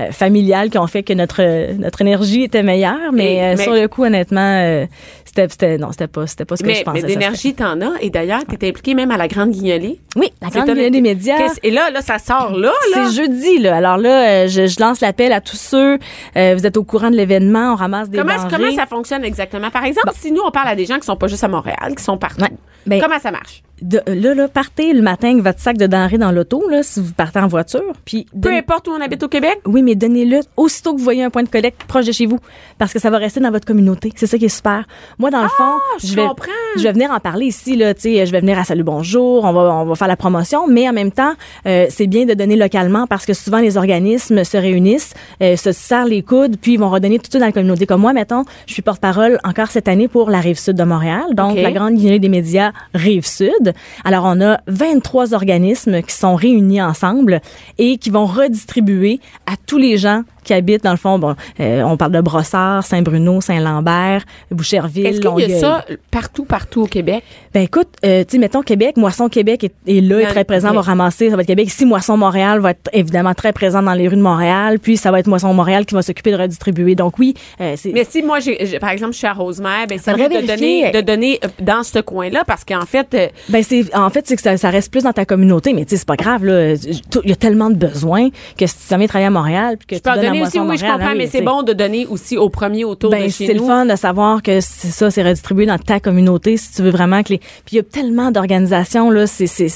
[0.00, 3.12] euh, familiales qui ont fait que notre, euh, notre énergie était meilleure.
[3.12, 4.86] Mais, euh, mais- sur le coup, honnêtement, euh,
[5.34, 7.02] c'était, non, c'était pas, c'était pas ce que Mais, je pensais.
[7.02, 7.92] mais d'énergie, t'en as.
[8.00, 10.00] Et d'ailleurs, t'es impliqué même à la Grande Guignolée.
[10.16, 11.36] Oui, la grande gueule des médias.
[11.62, 13.08] Et là, là, ça sort là, là.
[13.10, 13.76] C'est jeudi, là.
[13.76, 15.98] Alors là, euh, je, je lance l'appel à tous ceux.
[16.36, 17.72] euh, vous êtes au courant de l'événement.
[17.72, 18.48] On ramasse des Comment, denrées.
[18.50, 19.70] comment ça fonctionne exactement?
[19.70, 21.94] Par exemple, si nous, on parle à des gens qui sont pas juste à Montréal,
[21.96, 22.42] qui sont partout.
[22.42, 22.50] Ouais.
[22.86, 23.62] Ben, Comment ça marche?
[23.82, 27.00] De- là, là, partez le matin avec votre sac de denrées dans l'auto, là, si
[27.00, 27.82] vous partez en voiture.
[28.04, 29.60] Puis Peu importe où on habite au Québec?
[29.66, 32.38] Oui, mais donnez-le aussitôt que vous voyez un point de collecte proche de chez vous,
[32.78, 34.12] parce que ça va rester dans votre communauté.
[34.16, 34.84] C'est ça qui est super.
[35.18, 36.46] Moi, dans le fond, Ah, je vais, comprends.
[36.76, 37.94] je vais venir en parler ici là.
[37.94, 39.44] Tu sais, je vais venir à Salut Bonjour.
[39.44, 41.32] On va, on va faire la promotion, mais en même temps,
[41.66, 45.72] euh, c'est bien de donner localement parce que souvent les organismes se réunissent, euh, se
[45.72, 47.86] serrent les coudes, puis ils vont redonner tout ça dans la communauté.
[47.86, 51.24] Comme moi, mettons, je suis porte-parole encore cette année pour la rive sud de Montréal,
[51.34, 53.69] donc la grande guinée des médias rive sud.
[54.04, 57.40] Alors, on a 23 organismes qui sont réunis ensemble
[57.78, 61.82] et qui vont redistribuer à tous les gens qui habitent, dans le fond, bon, euh,
[61.84, 66.86] on parle de Brossard, Saint-Bruno, Saint-Lambert, Boucherville, Est-ce qu'il y a ça partout, partout au
[66.86, 67.22] Québec?
[67.54, 70.72] Ben écoute, euh, tu sais, mettons Québec, Moisson Québec est, est là, est très présent,
[70.72, 71.68] va ramasser, ça va être Québec.
[71.68, 75.12] Ici, Moisson Montréal va être évidemment très présent dans les rues de Montréal, puis ça
[75.12, 76.96] va être Moisson Montréal qui va s'occuper de redistribuer.
[76.96, 79.86] Donc oui, euh, c'est Mais si moi, j'ai, j'ai- par exemple, je suis à Rosemère,
[79.88, 83.16] ben, c'est de donner, de donner dans ce coin-là parce qu'en fait,
[83.48, 85.90] Ben c'est en fait c'est que ça, ça reste plus dans ta communauté, mais tu
[85.90, 86.74] sais c'est pas grave là.
[86.74, 89.94] Il y a tellement de besoins que si tu viens travailler à Montréal puis que
[89.96, 91.62] je tu peux donnes à aussi, Moisson oui, je Montréal, comprends, oui, mais c'est bon
[91.62, 93.66] de donner aussi au premier autour Ben, de chez c'est le nous.
[93.66, 97.22] fun de savoir que c'est ça, c'est redistribué dans ta communauté si tu veux vraiment
[97.22, 97.38] que les.
[97.38, 99.68] Puis il y a tellement d'organisations là, c'est c'est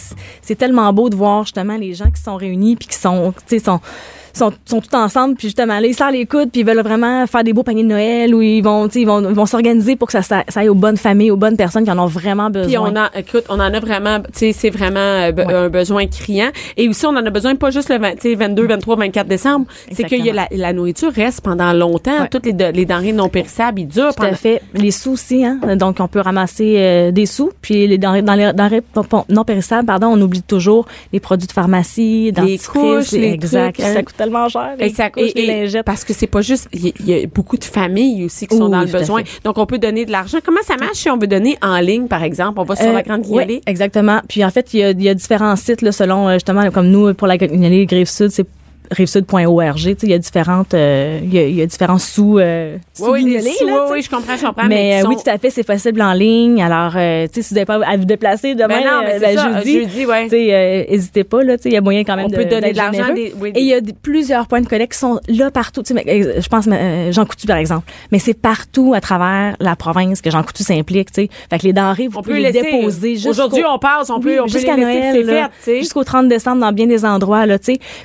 [0.43, 3.59] c'est tellement beau de voir justement les gens qui sont réunis puis qui sont, tu
[3.59, 3.81] sais, sont
[4.39, 7.27] sont, sont tous ensemble puis justement là ils serrent les coudes puis ils veulent vraiment
[7.27, 9.47] faire des beaux paniers de Noël où ils vont tu sais ils vont, ils vont
[9.47, 11.99] s'organiser pour que ça, ça ça aille aux bonnes familles aux bonnes personnes qui en
[11.99, 14.99] ont vraiment besoin Puis on en, écoute, on en a vraiment, tu sais, c'est vraiment
[14.99, 15.53] euh, Ouais.
[15.55, 16.51] un besoin criant.
[16.77, 19.27] Et aussi, on en a besoin pas juste le 20, tu sais, 22, 23, 24
[19.27, 19.67] décembre.
[19.93, 22.21] C'est que y a la, la nourriture reste pendant longtemps.
[22.23, 22.29] Ouais.
[22.31, 24.63] Toutes les, de- les denrées non périssables, ils durent Tout à fait.
[24.75, 25.59] Les sous aussi, hein.
[25.77, 27.51] Donc, on peut ramasser euh, des sous.
[27.63, 28.83] Puis, les denrées, dans les denrées
[29.29, 32.67] non périssables, pardon, on oublie toujours les produits de pharmacie, dentifrice.
[32.69, 33.77] couches, les exact.
[33.77, 33.93] trucs, hein.
[33.95, 34.75] Ça coûte tellement cher.
[34.79, 35.85] Et Les ça- couches, et- les et- lingettes.
[35.87, 38.47] parce que c'est pas juste, il y, a- il y a beaucoup de familles aussi
[38.47, 39.23] qui sont Oui, dans le besoin.
[39.45, 40.39] Donc, on peut donner de l'argent.
[40.45, 42.59] Comment ça marche si on veut donner en ligne, par exemple?
[42.61, 43.61] On va sur Euh, la Grande oui, Guignolée?
[43.67, 44.21] exactement.
[44.29, 46.71] Puis en fait, il y a, il y a différents sites là, selon euh, justement
[46.71, 48.47] comme nous pour la Guignolée Rive Sud, c'est
[48.91, 49.79] rivesud.org.
[50.03, 53.11] Il y a différentes, euh, il y a, il y a différents sous, euh, sous
[53.11, 54.67] Oui, oui, sous, là, oui, je comprends, je comprends.
[54.67, 56.63] Mais, euh, oui, tout à fait, c'est possible en ligne.
[56.63, 59.37] Alors, euh, si vous n'avez pas à vous déplacer demain, Ben non, mais euh, ben,
[59.37, 60.25] ça, jeudi, jeudi, ouais.
[60.25, 62.73] tu sais, euh, hésitez pas, il y a moyen quand même On de peut donner
[62.73, 63.15] de l'argent, généreux.
[63.15, 65.83] des- oui, Et il y a plusieurs points de collecte qui sont là partout.
[65.95, 66.69] Mais, je pense,
[67.13, 67.91] Jean Coutu, par exemple.
[68.13, 71.09] Mais c'est partout à travers la province que Jean Coutu s'implique.
[71.15, 72.73] Fait que les denrées, vous On pouvez peut les laisser.
[72.73, 75.79] déposer Aujourd'hui, on passe, on peut, oui, on peut jusqu'à les laisser, Noël, c'est fait,
[75.81, 77.59] jusqu'au 30 décembre dans bien des endroits, là.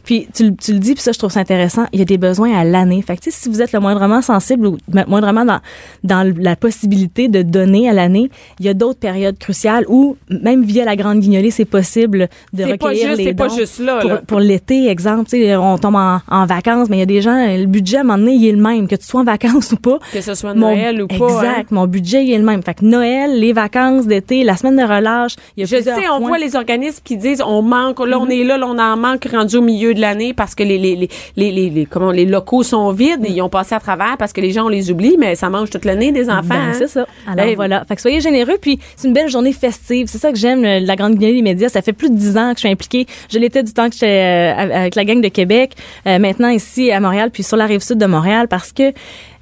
[0.04, 1.86] Puis tu, le- tu le dis, puis ça, je trouve ça intéressant.
[1.94, 3.02] Il y a des besoins à l'année.
[3.02, 5.60] Fait que, si vous êtes le moindrement sensible ou mo- moindrement dans,
[6.04, 10.64] dans la possibilité de donner à l'année, il y a d'autres périodes cruciales où, même
[10.64, 13.56] via la Grande Guignolée, c'est possible de C'est pas recueillir juste- les c'est pas dons.
[13.58, 14.22] juste là, Pour, là.
[14.26, 17.66] pour l'été, exemple, on tombe en, en vacances, mais il y a des gens, le
[17.66, 19.78] budget, à un moment donné, il est le même, que tu sois en vacances ou
[19.78, 20.00] pas.
[20.14, 21.16] Que ce soit Mon- Noël ou pas.
[21.16, 21.28] hein.
[21.52, 21.72] Exact.
[21.72, 22.64] Mon budget, il est le même.
[22.64, 25.92] Fait que Noël, les vacances d'été, la semaine de relâche, il y a Je sais,
[26.10, 26.28] on points.
[26.30, 28.42] voit les organismes qui disent on manque, là on Mm-hmm.
[28.42, 30.96] est là, là on en manque rendu au milieu de l'année parce que les les,
[30.96, 34.16] les, les, les, les- comment les locaux sont vides, et ils ont passé à travers
[34.18, 36.42] parce que les gens on les oublie, mais ça mange toute l'année des enfants.
[36.50, 36.74] Ben, hein.
[36.78, 37.06] c'est ça.
[37.28, 37.84] Alors Ben, voilà.
[37.86, 40.08] Fait que soyez généreux, puis c'est une belle journée festive.
[40.08, 41.70] C'est ça que j'aime, le- la Grande Guinée des médias.
[41.70, 43.06] Ça fait plus de dix ans que je suis impliquée.
[43.32, 44.08] Je l'étais du temps que j'étais
[44.56, 45.74] euh, avec la gang de Québec.
[46.08, 48.94] Euh, maintenant ici à Montréal, puis sur la rive sud de Montréal, parce que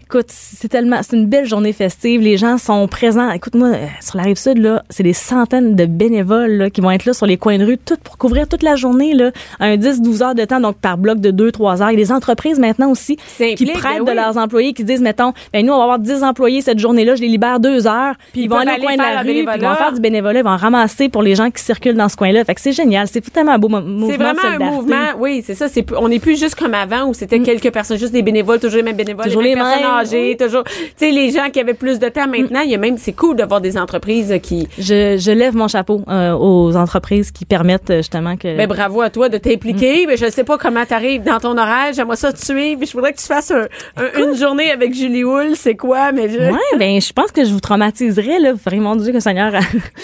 [0.09, 2.21] Écoute, c'est tellement, c'est une belle journée festive.
[2.21, 3.29] Les gens sont présents.
[3.31, 6.91] Écoute-moi, euh, sur la rive sud, là, c'est des centaines de bénévoles là, qui vont
[6.91, 9.75] être là sur les coins de rue, tout pour couvrir toute la journée, là, un
[9.75, 11.91] 10-12 heures de temps, donc par bloc de 2-3 heures.
[11.91, 14.85] Il y a des entreprises maintenant aussi qui S'impliquent, prêtent ben de leurs employés, qui
[14.85, 17.85] disent, mettons, ben nous, on va avoir 10 employés cette journée-là, je les libère deux
[17.85, 19.91] heures, puis ils ils vont aller au coin de la rue, puis ils vont faire
[19.91, 22.45] du bénévolat, ils vont ramasser pour les gens qui circulent dans ce coin-là.
[22.45, 23.07] Fait que c'est génial.
[23.11, 25.65] C'est tellement un beau mo- mouvement C'est vraiment de un mouvement, oui, c'est ça.
[25.97, 28.83] On n'est plus juste comme avant où c'était quelques personnes, juste des bénévoles, toujours les
[28.83, 30.63] mêmes bénévoles, Toujours les les personnes âgés, toujours.
[30.63, 33.13] Tu sais, les gens qui avaient plus de temps maintenant, il y a même, c'est
[33.13, 34.67] cool de voir des entreprises qui.
[34.77, 38.55] Je, je lève mon chapeau euh, aux entreprises qui permettent euh, justement que.
[38.55, 40.05] Ben bravo à toi de t'impliquer.
[40.07, 41.93] Mais je sais pas comment t'arrives dans ton horaire.
[41.93, 42.81] J'aimerais ça te suivre.
[42.85, 45.55] Je voudrais que tu fasses un- un- une journée avec Julie Hull.
[45.55, 46.11] C'est quoi?
[46.11, 49.51] Mais je, Ouais, ben je pense que je vous traumatiserais là, vraiment Dieu que Seigneur.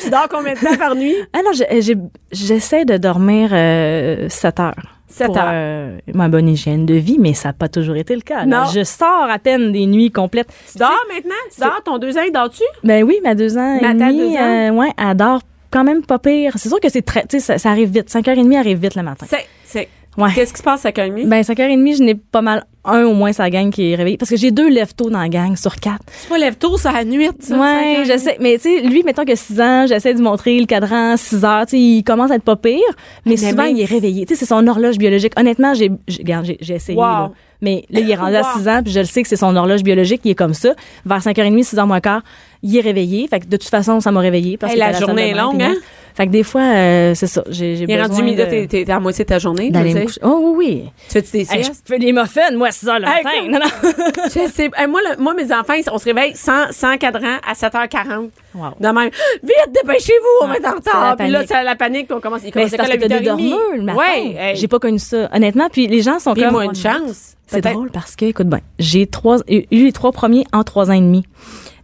[0.03, 1.15] tu dors combien de temps par nuit?
[1.33, 1.97] ah non, je- j'ai-
[2.31, 4.92] j'essaie de dormir euh, 7 heures.
[5.13, 5.43] 7 pour, heures.
[5.53, 8.45] euh, ma bonne hygiène de vie, mais ça n'a pas toujours été le cas.
[8.45, 8.65] Non.
[8.73, 10.49] Je sors à peine des nuits complètes.
[10.71, 11.35] Tu dors maintenant?
[11.53, 11.81] Tu dors?
[11.85, 12.63] Ton deux ans, dors-tu?
[12.83, 14.41] Ben oui, ma deux ans Ma et demi, deux ans?
[14.41, 16.53] euh, ouais, elle dort quand même pas pire.
[16.57, 18.09] C'est sûr que c'est très, tu sais, ça, ça arrive vite.
[18.09, 19.25] 5h30 arrive vite le matin.
[19.29, 19.87] C'est, c'est.
[20.17, 20.31] Ouais.
[20.33, 21.25] Qu'est-ce qui se passe à Calmy?
[21.25, 24.29] Ben 5h30, je n'ai pas mal un au moins sa gang qui est réveillé parce
[24.29, 26.03] que j'ai deux lève-tôt dans la gang sur quatre.
[26.21, 27.57] tu pas lève tôt, ça à nuit, ça.
[27.57, 28.37] Ouais, je sais.
[28.41, 31.45] Mais tu sais, lui, mettons que 6 ans, j'essaie de lui montrer le cadran 6
[31.45, 31.65] heures.
[31.65, 32.77] Tu sais, il commence à être pas pire,
[33.25, 34.25] mais, Mais souvent, même- il est réveillé.
[34.25, 35.33] Tu sais, c'est son horloge biologique.
[35.39, 36.97] Honnêtement, j'ai, j'ai, essayé.
[36.97, 37.03] Wow.
[37.03, 37.31] là.
[37.61, 38.59] Mais là, il est rendu à Wow.
[38.59, 40.73] 6 ans, puis je le sais que c'est son horloge biologique, il est comme ça.
[41.05, 42.21] Vers 5h30, 6h moins quart,
[42.63, 43.27] il est réveillé.
[43.27, 44.57] Fait que de toute façon, ça m'a réveillé.
[44.57, 45.75] Parce Hey, qu'il la à journée est longue, hein?
[46.15, 47.43] Fait que des fois, euh, c'est ça.
[47.49, 49.95] J'ai, j'ai Il besoin rendu midi, de- t'es, t'es à moitié de ta journée, d'aller
[49.95, 50.19] me coucher.
[50.23, 50.83] Oh oui, oui.
[51.07, 51.87] Tu fais-tu des Hey, je siestes?
[51.87, 53.47] fais des muffins, moi, à 6 h le Hey, matin.
[53.49, 54.11] Non, non.
[54.25, 54.69] Je sais.
[54.77, 58.29] Hey, moi, le- moi, mes enfants, on se réveille sans, sans cadran à 7h40.
[58.53, 58.65] Wow.
[58.79, 59.09] De même,
[59.41, 61.15] vite, dépêchez-vous, on va être en c'est retard.
[61.17, 62.93] Puis là, c'est la panique, puis on commence, ils Mais commencent c'est à parce que
[62.95, 63.49] l'école t'as à des 8h30.
[63.49, 63.97] dormeurs le matin.
[63.99, 64.53] Ouais.
[64.55, 65.67] J'ai pas connu ça, honnêtement.
[65.71, 66.51] Puis les gens sont Puis comme...
[66.51, 67.33] moi, une chance.
[67.47, 70.93] C'est drôle parce que, écoute bien, j'ai trois, eu les trois premiers en trois ans
[70.93, 71.23] et demi.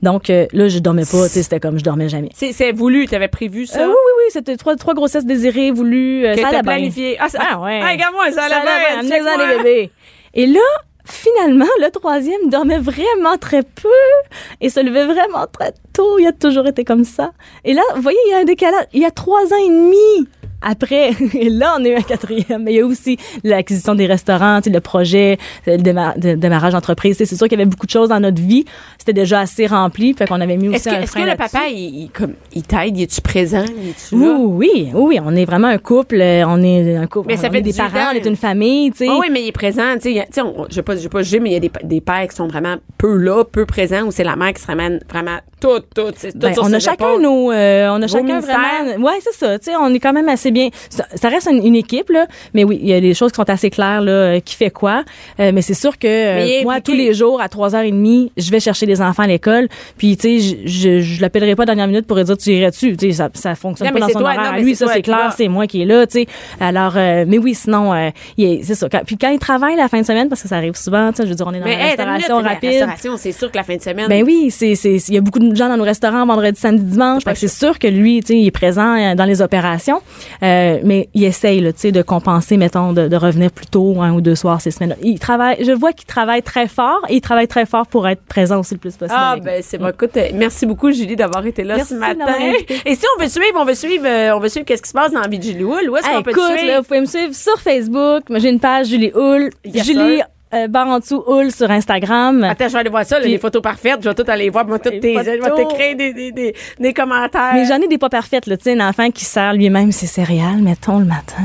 [0.02, 2.30] Donc euh, là, je dormais pas, tu sais, c'était comme je dormais jamais.
[2.34, 3.82] C'est, c'est voulu, t'avais prévu ça?
[3.82, 6.26] Euh, oui, oui, oui, c'était trois, trois grossesses désirées, voulues.
[6.26, 7.18] Euh, que ça planifié.
[7.20, 7.80] Ah, ça, Ah ouais.
[7.80, 8.48] Hey, regarde-moi, ça
[9.38, 9.92] les bébés.
[10.36, 10.60] Et là,
[11.06, 13.90] finalement, le troisième dormait vraiment très peu
[14.62, 16.20] et se levait vraiment très tôt.
[16.20, 17.32] Il a toujours été comme ça.
[17.66, 18.86] Et là, vous voyez, il y a un décalage.
[18.94, 20.28] Il y a trois ans et demi
[20.62, 21.12] après.
[21.50, 22.64] Là, on a eu un quatrième.
[22.64, 26.36] Mais il y a aussi l'acquisition des restaurants, tu sais, le projet, le déma- de-
[26.36, 27.18] démarrage d'entreprise.
[27.18, 28.66] Sais, C'est sûr qu'il y avait beaucoup de choses dans notre vie.
[28.98, 30.14] C'était déjà assez rempli.
[30.14, 32.34] Fait qu'on avait mis aussi Est-ce que, un est-ce que le papa, il, il, comme,
[32.54, 32.98] il t'aide?
[32.98, 33.64] Il est-tu présent?
[33.82, 37.28] Il est-tu Oui, oui, oui, on est vraiment un couple, euh, on est un couple,
[37.30, 38.12] Mais ça on fait est des 18 parents, ans.
[38.14, 39.08] on est une famille, tu sais.
[39.10, 39.94] Ah oui, mais il est présent.
[40.02, 42.02] Tu sais, sais, je vais pas, je vais pas juger, mais il y a des,
[42.02, 45.00] pères qui sont vraiment peu là, peu présents, où c'est la mère qui se ramène
[45.10, 46.12] vraiment tout, tout.
[46.12, 49.06] tout Ben, sur on a chacun nos, euh, on a chacun vraiment.
[49.06, 49.60] Ouais, c'est ça.
[49.60, 50.70] Tu sais, on est quand même assez bien.
[50.90, 53.38] Ça, ça reste une, une équipe là, mais oui, il y a des choses qui
[53.38, 55.04] sont assez claires là, euh, qui fait quoi.
[55.40, 58.86] Euh, mais c'est sûr que euh, moi, tous les jours à 3h30, je vais chercher
[58.86, 59.68] les enfants à l'école.
[59.98, 62.98] Puis tu sais, je, je, je l'appellerai pas dernière minute pour lui dire tu irais-tu.
[62.98, 64.54] Tu sais, ça, ça fonctionne Non, pas dans c'est son toi, horaire.
[64.54, 66.06] non, Lui, c'est ça c'est clair, c'est moi qui est là.
[66.08, 66.28] Tu sais.
[66.60, 68.88] Alors, euh, mais oui, sinon, euh, c'est ça.
[68.90, 71.18] Quand- puis quand il travaille la fin de semaine, parce que ça arrive souvent, tu
[71.18, 72.70] sais, je veux dire, on est dans Mais la hey, restauration minute, la rapide.
[72.70, 74.08] restauration, c'est sûr que la fin de semaine.
[74.08, 76.84] Ben oui, c'est c'est il y a beaucoup de gens dans nos restaurants vendredi, samedi,
[76.84, 77.24] dimanche.
[77.36, 80.02] C'est sûr que lui, tu sais, il est présent euh, dans les opérations,
[80.44, 84.02] euh, mais il essaye, là, tu sais, de compenser, mettons, de, de revenir plus tôt
[84.02, 84.96] un ou deux soirs ces semaines.
[85.02, 88.22] Il travaille, je vois qu'il travaille très fort et il travaille très fort pour être
[88.24, 89.18] présent aussi le plus possible.
[89.20, 89.90] Ah ben c'est bon.
[89.90, 92.36] Écoute, euh, merci beaucoup Julie d'avoir été là Merci ce matin.
[92.86, 94.94] Et si on veut suivre, on veut suivre, euh, on veut suivre qu'est-ce qui se
[94.94, 95.90] passe dans la vie de Julie Hull.
[95.90, 98.30] Où est-ce qu'on peut écoute, te là, suivre vous pouvez me suivre sur Facebook.
[98.30, 100.26] Moi, J'ai une page Julie Hull, Yes, Julie sir.
[100.54, 102.44] Euh, barre en dessous Hull sur Instagram.
[102.44, 104.00] Attends, je vais aller voir ça, là, Puis- les photos parfaites.
[104.02, 106.56] Je vais tout aller voir, moi, toutes Les tes, je vais t'écrire des, des, des,
[106.80, 107.52] des commentaires.
[107.54, 110.08] Mais j'en ai des pas parfaites, là, tu sais, un enfant qui sert lui-même ses
[110.08, 111.36] céréales, mettons, le matin.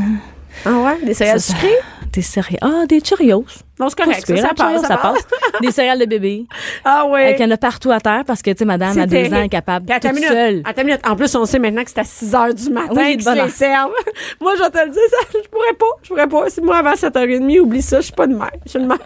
[0.64, 1.68] Ah ouais, des céréales sucrées?
[2.14, 2.60] Des céréales.
[2.62, 3.44] Ah, des Cheerios.
[3.80, 4.24] Non, c'est correct.
[4.24, 5.26] Ça, passe, ça passe.
[5.60, 6.46] des céréales de bébé.
[6.84, 7.24] Ah ouais.
[7.24, 9.32] Avec, il y en a partout à terre parce que, tu sais, madame, à deux
[9.32, 10.62] ans, est capable Puis attends toute minute, seule.
[10.64, 11.00] attends une minute.
[11.06, 13.48] En plus, on sait maintenant que c'est à 6 heures du matin Oui, se les
[13.50, 13.90] servent.
[14.40, 15.86] moi, je vais te le dire, ça, je pourrais pas.
[16.02, 16.50] Je pourrais pas.
[16.50, 18.50] Si moi, avant 7h30, oublie ça, je suis pas de mère.
[18.64, 18.98] Je suis une mère.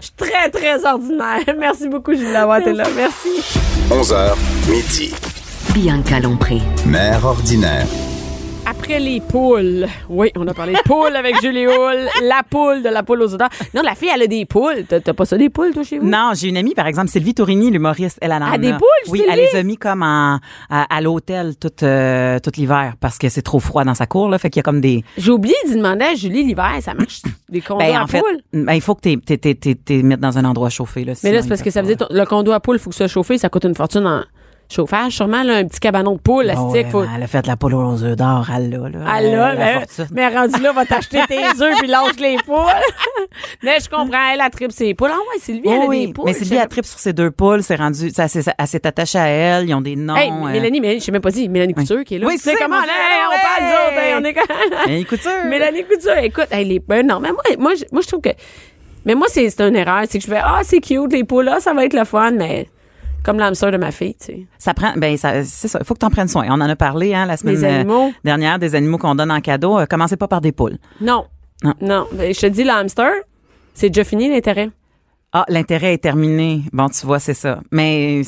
[0.00, 1.40] Je suis très, très ordinaire.
[1.58, 2.84] Merci beaucoup, Julie, d'avoir été là.
[2.96, 3.28] Merci.
[3.90, 4.34] 11h,
[4.68, 5.14] midi.
[5.72, 6.58] Bianca Lompré.
[6.84, 7.86] Mère ordinaire.
[8.80, 9.86] Après les poules.
[10.08, 12.08] Oui, on a parlé de poules avec Julie Hull.
[12.22, 13.50] La poule de la poule aux odeurs.
[13.74, 14.84] Non, la fille, elle a des poules.
[14.88, 16.08] T'as pas ça, des poules, toi, chez vous?
[16.08, 18.52] Non, j'ai une amie, par exemple, Sylvie Tourigny, l'humoriste, elle en a.
[18.52, 20.38] Ah, des poules, Oui, elle les a mis comme en,
[20.70, 24.30] à, à l'hôtel tout, euh, tout l'hiver parce que c'est trop froid dans sa cour,
[24.30, 24.38] là.
[24.38, 25.04] Fait qu'il y a comme des.
[25.18, 28.40] J'ai oublié de demander à Julie l'hiver, ça marche des condos Ben, à fait, poules?
[28.64, 31.12] ben, il faut que t'es, t'es, t'es, t'es, dans un endroit chauffé, là.
[31.22, 32.96] Mais là, c'est parce que ça veut dire le condo à poules, il faut que
[32.96, 34.22] ça chauffe, ça coûte une fortune en
[34.70, 35.12] chauffage.
[35.12, 37.02] Sûrement, là, un petit cabanon de poule, Ah ouais, faut...
[37.04, 38.98] Elle a fait la poule aux œufs d'or, elle l'a, là.
[39.06, 42.56] Ah là, la mais, mais rendu là, va t'acheter tes œufs puis lâche les poules.
[43.62, 45.10] mais je comprends, elle, a tripe ses poules.
[45.12, 46.24] Ah ouais, Sylvie, elle a oui, des poules.
[46.26, 49.18] mais Sylvie, elle tripe sur ses deux poules, c'est rendu, ça, c'est- elle s'est attachée
[49.18, 50.16] à elle, ils ont des noms.
[50.16, 52.26] Hey, euh, Mélanie, Mélanie, je sais même pas dit, Mélanie Couture qui est là.
[52.26, 52.86] Oui, c'est comment, là,
[53.26, 53.70] on parle ouais.
[53.70, 55.30] nous autres, hey, on est quand- Mélanie Couture.
[55.46, 58.30] Mélanie Couture, écoute, elle est ben non, mais moi, moi, je, moi, je trouve que,
[59.04, 61.44] mais moi, c'est, c'est une erreur, c'est que je fais, ah, c'est cute, les poules,
[61.46, 62.68] là, ça va être le fun, mais
[63.24, 64.46] comme l'âme sœur de ma fille, tu sais.
[64.58, 65.78] Ça prend, ben ça, c'est ça.
[65.80, 66.46] Il faut que t'en prennes soin.
[66.48, 69.78] On en a parlé hein, la semaine euh, dernière des animaux qu'on donne en cadeau.
[69.78, 70.78] Euh, commencez pas par des poules.
[71.00, 71.24] Non.
[71.62, 71.74] Non.
[71.80, 72.06] Non.
[72.12, 73.10] Ben, je te dis, le hamster,
[73.74, 74.70] c'est déjà fini l'intérêt.
[75.32, 76.62] Ah, l'intérêt est terminé.
[76.72, 77.60] Bon, tu vois, c'est ça.
[77.70, 78.22] Mais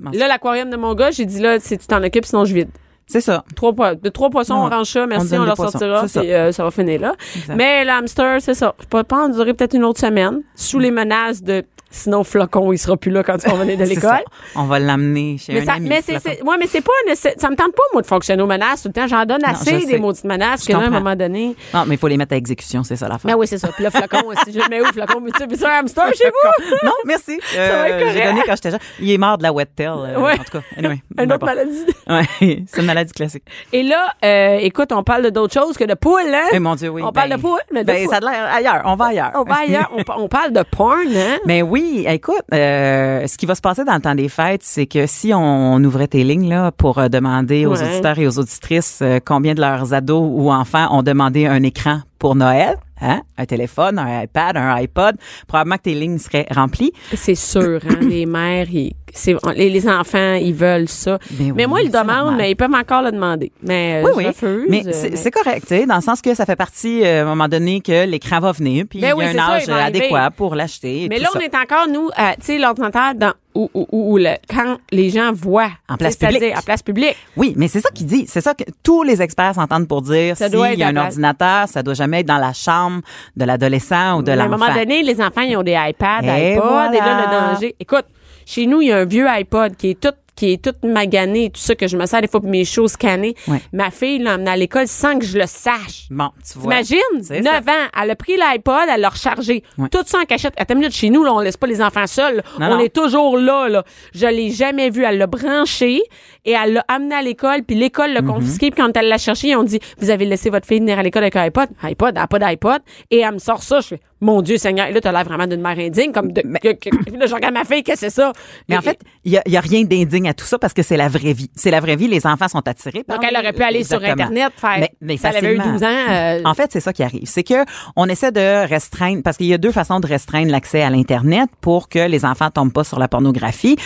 [0.00, 2.54] bon, Là, l'aquarium de mon gars, j'ai dit là, si tu t'en occupes, sinon je
[2.54, 2.70] vide.
[3.06, 3.44] c'est ça.
[3.54, 6.52] Trois, po- de trois poissons, on range ça, merci, on, leur poissons, sortira, puis euh,
[6.52, 7.14] ça va finir là.
[7.36, 7.56] Exact.
[7.56, 8.74] Mais l'hamster, c'est ça.
[8.80, 11.62] Je peux pas en durer peut-être une autre semaine, sous les menaces de
[11.96, 14.22] sinon flocon, il sera plus là quand tu vas de l'école.
[14.54, 15.88] On va l'amener chez Mais, un ça, ami.
[15.88, 16.30] mais c'est, flacon.
[16.38, 16.92] c'est- ouais, mais c'est pas,
[17.36, 19.06] ça me tente pas, moi, de fonctionner aux menaces tout le temps.
[19.06, 21.56] J'en donne Non, assez je des maudites menaces que là, à un moment donné.
[21.74, 23.26] Non, mais il faut les mettre à exécution, c'est ça l'affaire.
[23.26, 23.68] Mais oui, c'est ça.
[23.68, 24.52] Puis là, flocon aussi.
[24.52, 25.20] Je le mets où, flocon?
[25.20, 26.76] Mais tu un hamster chez vous?
[26.86, 27.38] non, merci.
[27.54, 28.10] va être Euh.
[28.12, 28.80] J'ai donné quand j'étais jeune.
[29.00, 29.86] Il est mort de la wet tail.
[29.88, 30.34] euh, Ouais.
[30.34, 31.00] En tout cas, anyway.
[31.18, 31.84] Une autre maladie.
[32.08, 33.44] Ouais, c'est une maladie classique.
[33.72, 36.46] Et là, euh, écoute, on parle d'autres choses que de poules, hein?
[36.52, 37.02] Eh mon Dieu, oui.
[37.04, 38.82] On parle ben- de poules, mais de ben, ça a l'air ailleurs.
[38.84, 39.30] On va ailleurs.
[39.34, 39.90] On va ailleurs.
[39.96, 41.38] on, on parle de porn, hein?
[41.46, 44.86] Mais oui, écoute, euh, ce qui va se passer dans le temps des fêtes, c'est
[44.86, 47.82] que si on, ouvrait tes lignes là pour euh, demander aux Ouais.
[47.82, 52.00] auditeurs et aux auditrices euh, combien de leurs ados ou enfants ont demandé un écran
[52.18, 56.92] pour Noël, hein, un téléphone, un iPad, un iPod, probablement que tes lignes seraient remplies.
[57.14, 57.96] C'est sûr, hein?
[58.02, 61.18] les mères, ils- c'est, les, les enfants, ils veulent ça.
[61.30, 63.50] Ben mais oui, moi, ils le demandent, mais ils peuvent encore le demander.
[63.62, 64.26] Mais euh, Oui, je oui.
[64.26, 64.66] refuse.
[64.68, 67.48] Mais euh, c'est correct, dans le sens que ça fait partie, euh, à un moment
[67.48, 70.30] donné, que l'écran va venir, puis Ben il y oui, a un ça, âge adéquat
[70.32, 71.04] pour l'acheter.
[71.04, 71.38] et Mais là, ça.
[71.38, 75.70] on est encore, nous, à, tu sais, l'ordinateur dans, où le, quand les gens voient.
[75.88, 76.58] En place C'est-à-dire publique.
[76.58, 77.16] En place publique.
[77.36, 78.26] Oui, mais c'est ça qu'il dit.
[78.28, 80.36] C'est ça que tous les experts s'entendent pour dire.
[80.36, 82.52] Ça S'il doit être y a à un ordinateur, ça doit jamais être dans la
[82.52, 83.00] chambre
[83.36, 84.66] de l'adolescent ou de Mais à un l'enfant.
[84.66, 87.74] moment donné, les enfants, ils ont des iPads, Et iPods, et là, le danger.
[87.80, 88.04] Écoute,
[88.44, 91.46] chez nous, il y a un vieux iPod qui est tout qui est toute magané
[91.46, 93.34] et tout ça, que je me sers des fois pour mes choses scannées.
[93.48, 93.60] Ouais.
[93.72, 96.06] Ma fille l'a emmené à l'école sans que je le sache.
[96.10, 96.82] Bon, tu vois.
[96.82, 97.22] T'imagines?
[97.22, 97.72] C'est 9 ans.
[98.02, 99.62] Elle a pris l'iPod, elle l'a rechargé.
[99.78, 99.88] Ouais.
[99.88, 100.52] Tout ça en cachette.
[100.58, 102.42] Attends une minute, chez nous, là, on laisse pas les enfants seuls.
[102.60, 102.80] Non, on non.
[102.80, 103.82] est toujours là, là.
[104.14, 105.04] Je l'ai jamais vu.
[105.04, 106.02] Elle l'a branché
[106.44, 108.14] et elle l'a amené à l'école, puis l'école Mhm.
[108.14, 108.70] l'a confisqué.
[108.70, 111.02] Puis quand elle l'a cherché, ils ont dit, vous avez laissé votre fille venir à
[111.02, 111.68] l'école avec un iPod.
[111.82, 112.82] iPod, elle a pas d'iPod.
[113.10, 113.80] Et elle me sort ça.
[113.80, 114.86] Je fais, mon Dieu Seigneur.
[114.86, 117.54] Et là, t'as l'air vraiment d'une mère indigne, comme de, que- que- là, je regarde
[117.54, 118.32] ma fille, qu'est-ce que c'est ça?
[118.68, 120.82] Mais en fait, il y a, y a rien d'indigne à tout ça parce que
[120.82, 121.50] c'est la vraie vie.
[121.54, 122.08] C'est la vraie vie.
[122.08, 124.02] Les enfants sont attirés par donc, elle aurait pu aller sur.
[124.02, 125.78] Internet, faire, Mais, mais si elle avait eu facilement.
[125.78, 127.22] 12 ans, euh, En fait, c'est ça qui arrive.
[127.26, 127.64] C'est que
[127.96, 131.50] on essaie de restreindre, parce qu'il y a deux façons de restreindre l'accès à l'Internet
[131.60, 133.76] pour que les enfants tombent pas sur la pornographie.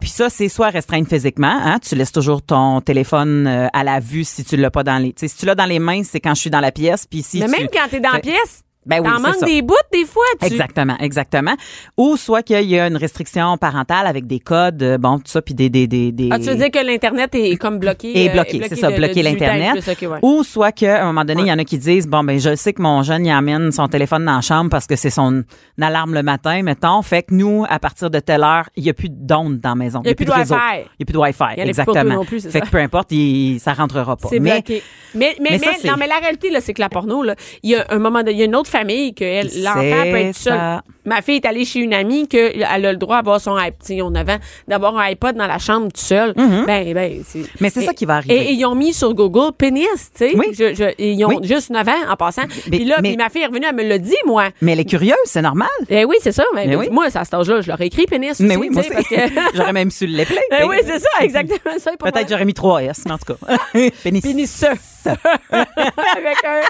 [0.00, 4.00] Puis ça, c'est soit restreindre physiquement, hein, tu laisses toujours ton téléphone euh, à la
[4.00, 6.20] vue si tu l'as pas dans les, tu si tu l'as dans les mains, c'est
[6.20, 8.20] quand je suis dans la pièce, puis si mais tu- même quand t'es dans la
[8.20, 9.46] pièce, Ben oui, t'en manques ça.
[9.46, 10.22] des bouts, des fois.
[10.40, 11.54] Tu, Exactement, exactement.
[11.98, 15.42] Ou soit qu'il y a une restriction parentale avec des codes, euh, bon, tout ça,
[15.42, 18.18] puis des, des, des, des- Ah, tu veux dire que l'Internet est comme bloqué?
[18.24, 19.98] et euh, bloqué, c'est ça, de- de bloquer 18 ans et l'internet.
[20.02, 20.18] ouais.
[20.22, 22.56] Ou soit qu'à un moment donné, il y en a qui disent bon ben je
[22.56, 25.44] sais que mon jeune il amène son téléphone dans la chambre parce que c'est son
[25.80, 27.02] alarme le matin, mettons.
[27.02, 29.74] Fait que nous, à partir de telle heure, il y a plus d'ondes dans la
[29.74, 30.00] maison.
[30.04, 30.30] Il y a plus de.
[30.30, 30.86] Wi-Fi.
[30.98, 31.44] Il a plus de Wi-Fi.
[31.56, 32.14] Il y en a plus pour toi exactement.
[32.14, 34.28] non plus, fait que peu importe, il, ça rentrera pas.
[34.30, 34.82] C'est Mais bloqué.
[35.14, 37.22] Mais, mais, mais mais, ça, c'est- non, mais la réalité, là, c'est que la porno,
[37.22, 40.10] là, il y a un moment, de- il y a une autre famille que l'enfant
[40.10, 40.52] peut être seul.
[40.54, 40.82] ça.
[41.06, 43.88] Ma fille est allée chez une amie que elle a le droit d'avoir son iPod,
[43.88, 44.36] ils ont 9 ans,
[44.68, 46.34] d'avoir un iPod dans la chambre tout seul.
[46.34, 47.20] Ben, ben.
[47.22, 47.46] Mm-hmm.
[47.60, 48.34] Mais c'est ça qui va arriver.
[48.36, 50.36] Et, et ils ont mis sur Google pénis, tu sais.
[50.36, 50.48] Oui.
[50.52, 51.38] Je, je, et ils ont Oui.
[51.42, 52.42] juste 9 ans en passant.
[52.70, 54.50] Puis là, mais- ma fille est revenue, elle me l'a dit, moi.
[54.60, 55.68] mais elle est curieuse, c'est normal.
[55.88, 56.44] Eh oui, c'est ça.
[56.54, 56.88] Mais, Mais oui.
[56.92, 59.14] moi, à cet âge-là, je leur ai écrit pénis aussi, Mais oui, moi que.
[59.54, 60.38] J'aurais même su l'appeler.
[60.60, 61.92] Eh oui, c'est ça, exactement ça.
[61.98, 63.56] Peut-être j'aurais mis 3 S, mais en tout cas.
[64.04, 64.20] Pénis.
[64.22, 64.66] Pénisseux.
[65.50, 66.60] Avec un.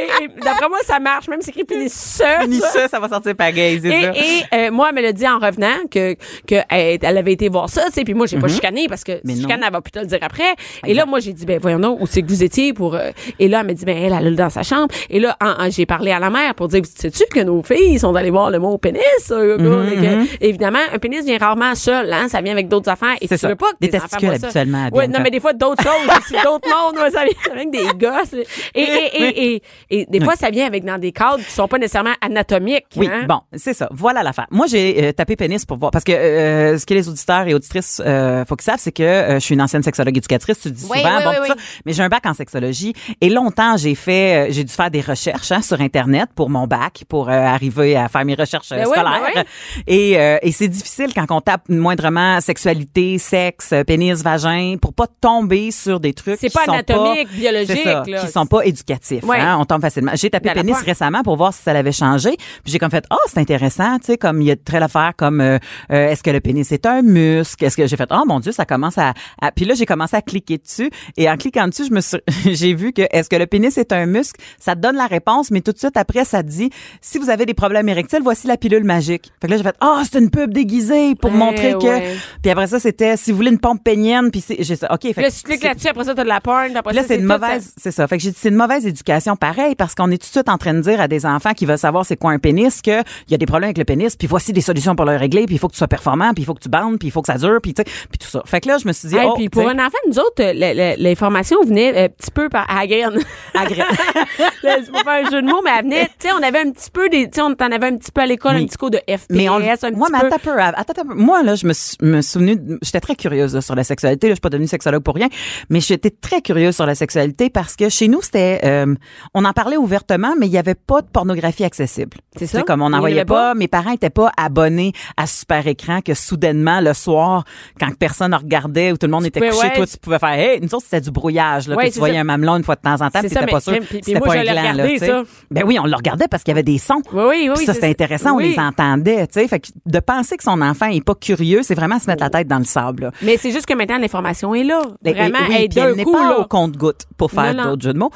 [0.00, 2.24] Et, et d'après moi, ça marche, même si c'est écrit pénisseux.
[2.40, 4.12] Pénisseux, ça va sortir pagaille, c'est Et, ça.
[4.14, 6.14] et euh, moi, elle me l'a dit en revenant que,
[6.46, 9.04] que elle, elle avait été voir ça, tu sais, puis moi, j'ai pas chicané parce
[9.04, 9.20] que.
[9.24, 10.54] Mais si chicane, elle va plus te le dire après.
[10.86, 12.94] Et là, moi, j'ai dit, ben voyons donc, où c'est que vous étiez pour...
[12.94, 14.88] euh, et là, elle m'a dit, ben elle, elle a le dans sa chambre.
[15.10, 17.98] Et là, en- en- j'ai parlé à la mère pour dire, sais-tu que nos filles
[17.98, 19.02] sont allées voir le mot pénis?
[19.30, 19.58] euh,
[19.92, 23.16] et que, Évidemment, un pénis vient rarement seul, hein, ça vient avec d'autres affaires.
[23.20, 23.48] Et C'est tu ça.
[23.48, 24.34] veux pas que Des testicules, ça.
[24.46, 25.06] habituellement, Bianca.
[25.08, 28.34] non, mais des fois, d'autres choses aussi, d'autres mondes, ouais, ça vient avec des gosses.
[28.74, 32.14] Et, et, et, des fois, ça vient avec dans des cadres qui sont pas nécessairement
[32.20, 32.86] anatomiques.
[32.96, 33.24] Oui, hein.
[33.28, 33.88] bon, c'est ça.
[33.90, 34.46] Voilà l'affaire.
[34.50, 37.54] Moi, j'ai euh, tapé pénis pour voir parce que euh, ce que les auditeurs et
[37.54, 40.60] auditrices euh, faut qu'ils savent, c'est que je suis une ancienne sexologue éducatrice.
[40.60, 41.54] Tu dis souvent, bon, ça.
[41.86, 45.52] Mais j'ai un bac en sexologie et longtemps j'ai fait, j'ai dû faire des recherches
[45.52, 49.22] hein, sur internet pour mon bac, pour arriver à faire mes recherches Ben oui, scolaires.
[49.34, 49.44] ben
[49.86, 55.06] Et, euh, et c'est difficile quand on tape moindrement sexualité, sexe, pénis, vagin, pour pas
[55.20, 58.20] tomber sur des trucs C'est pas anatomique, biologique, c'est ça, là.
[58.20, 59.24] qui sont pas éducatifs.
[59.24, 59.38] Ouais.
[59.38, 59.56] hein.
[59.58, 60.12] on tombe facilement.
[60.14, 62.36] J'ai tapé Ben, pénis récemment pour voir si ça l'avait changé.
[62.36, 65.12] Puis j'ai comme fait, oh, c'est intéressant, tu sais, comme il y a très l'affaire
[65.16, 65.58] comme, euh,
[65.92, 67.64] euh, est-ce que le pénis est un muscle?
[67.64, 70.16] Est-ce que j'ai fait, oh mon Dieu, ça commence à, à- puis là, j'ai commencé
[70.16, 70.90] à cliquer dessus.
[71.16, 72.18] Et en cliquant dessus, je me suis,
[72.52, 74.40] j'ai vu que est-ce que le pénis est un muscle?
[74.58, 76.70] Ça te donne la réponse, mais tout de suite après, ça te dit,
[77.00, 79.32] si vous avez des problèmes érectiles, voici la pilule magique.
[79.40, 82.16] Fait que là, j'ai fait, oh, c'est une pub déguisée pour montrer que, ouais.
[82.42, 84.58] puis après ça, c'était, si vous voulez une pompe pénienne, puis c'est,
[84.90, 85.14] ok.
[85.14, 86.76] Fait là, si tu cliques là-dessus, après ça, t'as de la porn.
[86.76, 88.06] Après là, c'est une tout mauvaise, c'est ça.
[88.08, 90.48] Fait que j'ai dit, c'est une mauvaise éducation pareil parce qu'on est tout de suite
[90.48, 93.02] en train de dire à des enfants qui veulent savoir c'est quoi un pénis qu'il
[93.28, 95.54] y a des problèmes avec le pénis, puis voici des solutions pour le régler, puis
[95.56, 97.22] il faut que tu sois performant, puis il faut que tu bandes, puis il faut
[97.22, 98.42] que ça dure, puis tu sais, puis tout ça.
[98.46, 100.40] Fait que là, je me suis dit, Hey, oh, puis pour un enfant, nous autres,
[100.40, 103.18] euh, l'information venait euh, un petit peu par à graine.
[103.54, 106.60] Là, c'est pas faire un jeu de mots, mais elle venait, tu sais, on avait
[106.60, 108.62] un petit peu des, tu sais, on en avait un petit peu à l'école, Oui.
[108.62, 110.58] un petit cours de FPS, Mais on, un moi, petit mais peu.
[110.60, 111.02] attends attends.
[111.14, 114.28] Moi, là, je me suis me souvenu, de- j'étais très curieuse là, sur la sexualité.
[114.28, 115.28] Là, je suis pas devenue sexologue pour rien,
[115.70, 118.94] mais j'étais très curieuse sur la sexualité parce que chez nous, c'était, euh,
[119.34, 122.16] on en parlait ouvertement, mais il y avait pas de pornographie accessible.
[122.36, 122.62] C'est ça?
[122.62, 123.54] Comme on n'en en voyait pas, pas.
[123.54, 127.44] mes parents étaient pas abonnés à super écran que soudainement le soir,
[127.78, 130.18] quand personne ne regardait ou tout le monde était pouvais, couché, ouais, toi tu- pouvais
[130.18, 132.20] faire, hey, nous autres c'était du brouillage là, Ouais, puis tu voyais ça.
[132.20, 134.42] un mamelon une fois de temps en temps, puis t'étais pas sûr, c'était pas un
[134.42, 135.22] gland là, ça.
[135.50, 137.02] Ben oui, on le regardait parce qu'il y avait des sons.
[137.12, 137.54] Oui, oui, oui.
[137.56, 139.48] Puis ça, c'était intéressant, on les entendait, tu sais.
[139.48, 142.30] Fait que de penser que son enfant est pas curieux, c'est vraiment se mettre la
[142.30, 143.10] tête dans le sable, là.
[143.22, 144.82] Mais c'est juste que maintenant, l'information est là.
[145.04, 146.38] Et- Vraiment, et- oui, elle puis n'est pas là.
[146.40, 148.10] au compte-goutte pour faire d'autres jeux de mots.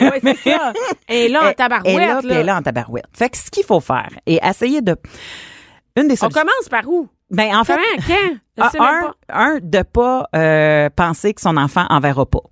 [0.00, 0.72] Oui, c'est ça.
[1.08, 2.56] Et là, en tabarouette, est là, là.
[2.56, 3.06] en tabarouette.
[3.12, 4.96] Fait que ce qu'il faut faire, et essayer de...
[5.96, 7.08] Une des On commence par où?
[7.30, 7.78] Ben, en fait?
[8.06, 8.36] Quand?
[8.56, 12.42] Je un, un, de pas euh, penser que son enfant en verra pas.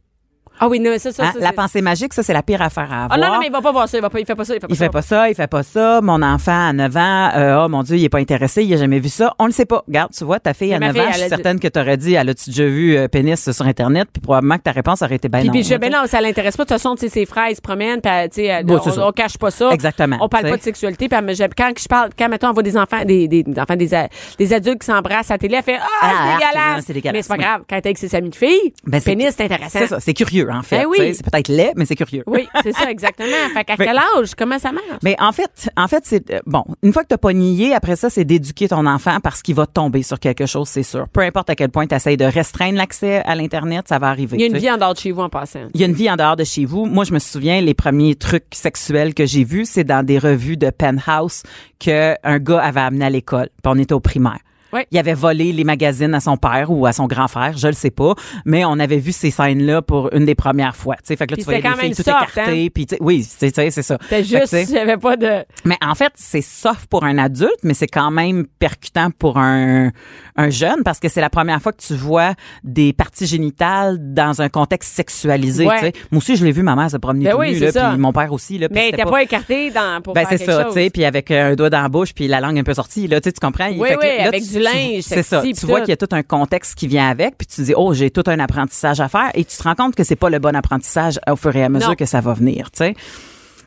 [0.60, 1.32] Ah oui, non, mais ça, ça, Hein?
[1.34, 3.18] ça, La pensée magique, ça, c'est la pire affaire à Ah avoir.
[3.18, 3.98] non, non, mais il va pas voir ça.
[3.98, 4.54] Il va pas, il fait pas ça.
[4.54, 4.84] Il fait pas Il ça.
[4.84, 6.00] fait pas ça, il fait pas ça.
[6.02, 8.76] Mon enfant à 9 ans, euh, oh mon Dieu, il est pas intéressé, il a
[8.76, 9.34] jamais vu ça.
[9.38, 9.82] On le sait pas.
[9.86, 11.68] Regarde, tu vois, ta fille à Mais ma 9 fille, ans, je suis certaine que
[11.68, 15.02] t'aurais dit, elle a-tu déjà vu euh, pénis sur Internet, puis probablement que ta réponse
[15.02, 15.52] aurait été ben Puis, non.
[15.52, 16.64] puis je ben tu non, ça l'intéresse pas.
[16.64, 19.38] De toute façon, tu sais, ses frères, ils se promènent, puis, tu Bon, on, cache
[19.38, 19.70] pas ça.
[19.70, 21.08] Exactement, On parle tu pas de sexualité.
[21.08, 21.18] Puis,
[21.56, 24.80] quand je parle, quand, mettons, on voit des enfants, des, des, des enfants, des, adultes
[24.80, 26.84] qui s'embrassent à la télé, elle fait, ah, Ah, c'est ah, dégueulasse.
[26.86, 27.62] c'est dégueulasse, Mais c'est pas grave.
[27.68, 29.78] Quand t'es avec ses amis de filles, Ben, pénis, c'est intéressant.
[29.78, 30.78] C'est ça, c'est curieux, en fait.
[30.78, 31.14] Ben oui.
[31.14, 32.22] C'est peut-être laid, mais c'est curieux.
[32.26, 33.28] Oui, c'est ça, exactement.
[33.54, 34.34] Fait qu'à quel âge?
[34.36, 34.86] Comment ça marche?
[35.02, 36.64] Mais en fait, en fait, c'est euh, bon.
[36.82, 39.66] Une fois que t'as pas nié, après ça, c'est d'éduquer ton enfant parce qu'il va
[39.66, 41.08] tomber sur quelque chose, c'est sûr.
[41.08, 44.36] Peu importe à quel point tu essaies de restreindre l'accès à l'internet, ça va arriver.
[44.36, 45.60] Il y a une vie en dehors de chez vous en passant.
[45.74, 46.86] Il y a une vie en dehors de chez vous.
[46.86, 50.56] Moi, je me souviens, les premiers trucs sexuels que j'ai vus, c'est dans des revues
[50.56, 51.42] de Penthouse
[51.78, 53.48] que un gars avait amené à l'école.
[53.62, 54.38] Puis on était au primaire.
[54.72, 54.86] Ouais.
[54.90, 57.72] Il avait volé les magazines à son père ou à son grand frère, je le
[57.72, 60.94] sais pas, mais on avait vu ces scènes-là pour une des premières fois.
[60.96, 62.98] Tu sais, fait que là, Puis tu voyais les filles tout écartées, puis tu sais,
[63.02, 63.96] oui, c'est c'est- c'est ça.
[64.10, 65.44] Que, juste, avait pas de.
[65.64, 69.90] mais en fait, c'est soft pour un adulte, mais c'est quand même percutant pour un,
[70.36, 74.42] un jeune parce que c'est la première fois que tu vois des parties génitales dans
[74.42, 75.66] un contexte sexualisé.
[75.66, 75.92] Ouais.
[76.10, 77.72] Moi aussi, je l'ai vu, ma mère se promener Ben tout oui, nu, c'est là,
[77.72, 77.88] ça.
[77.90, 78.58] puis mon père aussi.
[78.58, 80.74] Là, puis Mais t'es pas écarté dans, pour ben faire c'est quelque ça, chose.
[80.74, 83.06] tu sais, puis avec un doigt dans la bouche, puis la langue un peu sortie,
[83.06, 83.66] là, tu comprends?
[83.66, 85.42] Il Oui, fait que oui, là, avec tu- du linge C'est ça.
[85.42, 87.94] Tu vois qu'il y a tout un contexte qui vient avec, puis tu dis, oh,
[87.94, 90.38] j'ai tout un apprentissage à faire, et tu te rends compte que c'est pas le
[90.38, 91.94] bon apprentissage au fur et à mesure Non.
[91.94, 92.94] que ça va venir, tu sais.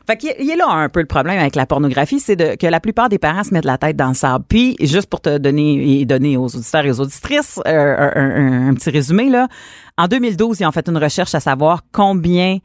[0.04, 2.18] Fait qu'il y a- il y a là un peu le problème avec la pornographie,
[2.18, 4.44] c'est de, que la plupart des parents se mettent la tête dans le sable.
[4.48, 8.68] Puis, juste pour te donner et donner aux auditeurs et aux auditrices euh, un, un-
[8.70, 9.46] un petit résumé, là,
[9.96, 12.58] en 2012, ils ont fait une recherche à savoir combien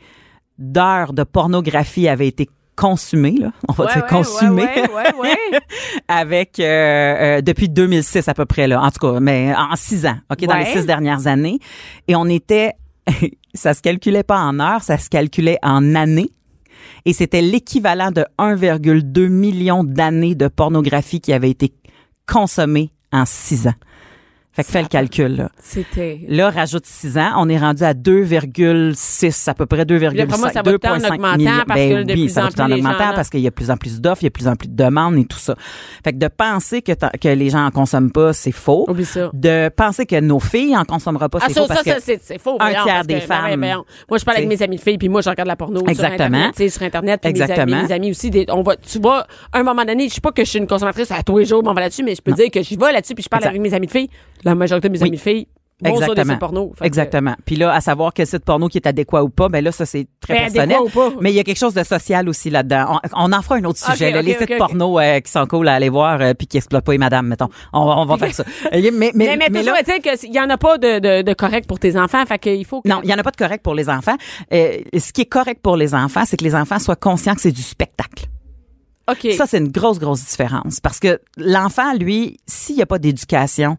[0.58, 3.52] d'heures de pornographie avaient été consommées, là.
[3.68, 4.06] On va Ouais, dire
[4.94, 5.60] ouais, ouais.
[6.08, 8.82] avec euh, euh, depuis 2006 à peu près là.
[8.82, 11.60] En tout cas mais en six ans ok dans les six dernières années.
[12.08, 12.74] Et on était
[13.54, 16.30] ça se calculait pas en heures ça se calculait en années.
[17.06, 21.74] Et c'était l'équivalent de 1,2 million d'années de pornographie qui avait été
[22.28, 23.74] consommée en six ans
[24.58, 26.20] fait que fais le calcul là C'était.
[26.28, 30.50] Là, rajoute 6 ans, on est rendu à 2,6, à peu près 2,5, Après moi,
[30.50, 31.52] ça va tout le temps en 2,5 augmentant millions.
[31.68, 33.40] parce Ben que de oui, plus ça va en plus en gens, augmentant parce qu'il
[33.42, 34.76] y a de plus en plus d'offres, il y a de plus en plus de
[34.76, 35.56] demandes et tout ça.
[36.04, 38.86] Fait que de penser que, que les gens en consomment pas, c'est faux.
[38.90, 39.30] Oublie ça.
[39.34, 42.02] De penser que nos filles en consommera pas, Ah, c'est faux ça, parce ça, que
[42.02, 42.58] c'est c'est faux.
[42.60, 43.84] un tiers parce des que, ben, femmes.
[44.10, 46.08] Moi, je parle avec mes amis de filles, puis moi, je regarde la porno Exactement.
[46.08, 46.52] sur Internet.
[46.56, 47.84] tu sais, Sur Internet, puis mes amis, Exactement.
[47.84, 48.30] mes amis aussi.
[48.32, 50.60] des- on va, tu vois, à un moment donné, je sais pas que je suis
[50.60, 52.76] une consommatrice à tous les jours, on va là-dessus, mais je peux dire que j'y
[52.76, 54.10] vais là-dessus, puis je parle avec mes amis de filles.
[54.48, 55.08] La majorité de mes Oui.
[55.10, 55.48] amis filles
[55.80, 56.72] vont sur des sites porno.
[56.74, 57.36] Fait que- Exactement.
[57.46, 59.86] Puis là, à savoir quel site porno qui est adéquat ou pas, ben là, ça,
[59.86, 60.78] c'est très Ben, personnel.
[60.84, 61.12] ou pas.
[61.22, 63.00] Mais il y a quelque chose de social aussi là-dedans.
[63.14, 64.10] On, on en fera un autre Ok, sujet.
[64.12, 64.22] là.
[64.22, 66.58] ok, les ok, sites porno euh, qui sont cool à aller voir euh, puis qui
[66.58, 67.50] exploitent pas les madames, mettons.
[67.74, 68.44] On, va- on va faire ça.
[68.74, 71.22] Euh, mais, mais, Mais, mais, mais toujours là, qu'il y en a pas de, de,
[71.22, 72.90] de correct pour tes enfants, fait qu'il faut que...
[72.90, 74.16] non, il y en a pas de correct pour les enfants.
[74.54, 77.42] Euh, ce qui est correct pour les enfants, c'est que les enfants soient conscients que
[77.42, 78.26] c'est du spectacle.
[79.10, 79.32] OK.
[79.38, 80.80] Ça, c'est une grosse, grosse différence.
[80.82, 83.78] Parce que l'enfant, lui, s'il n'y a pas d'éducation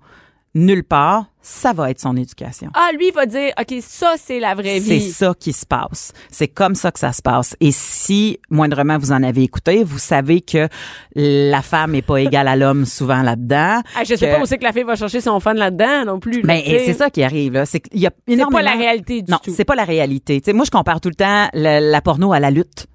[0.55, 2.71] nulle part, ça va être son éducation.
[2.75, 5.11] ah, lui, il va dire, OK, ça, c'est la vraie C'est vie.
[5.13, 6.13] ça qui se passe.
[6.31, 7.55] C'est comme ça que ça se passe.
[7.61, 10.69] Et si, moindrement, vous en avez écouté, vous savez que
[11.15, 13.81] la femme est pas égale à l'homme souvent là-dedans.
[13.97, 16.05] Ah, je sais que- pas où c'est que la fille va chercher son fun là-dedans
[16.07, 16.43] non plus.
[16.43, 16.83] là, Ben, sais.
[16.87, 17.65] c'est ça qui arrive, là.
[17.67, 18.59] C'est qu'il y a C'est énormément...
[18.59, 19.53] pas la réalité du non, tout.
[19.55, 20.41] c'est pas la réalité.
[20.41, 22.87] Tu sais, moi, je compare tout le temps la, la porno à la lutte.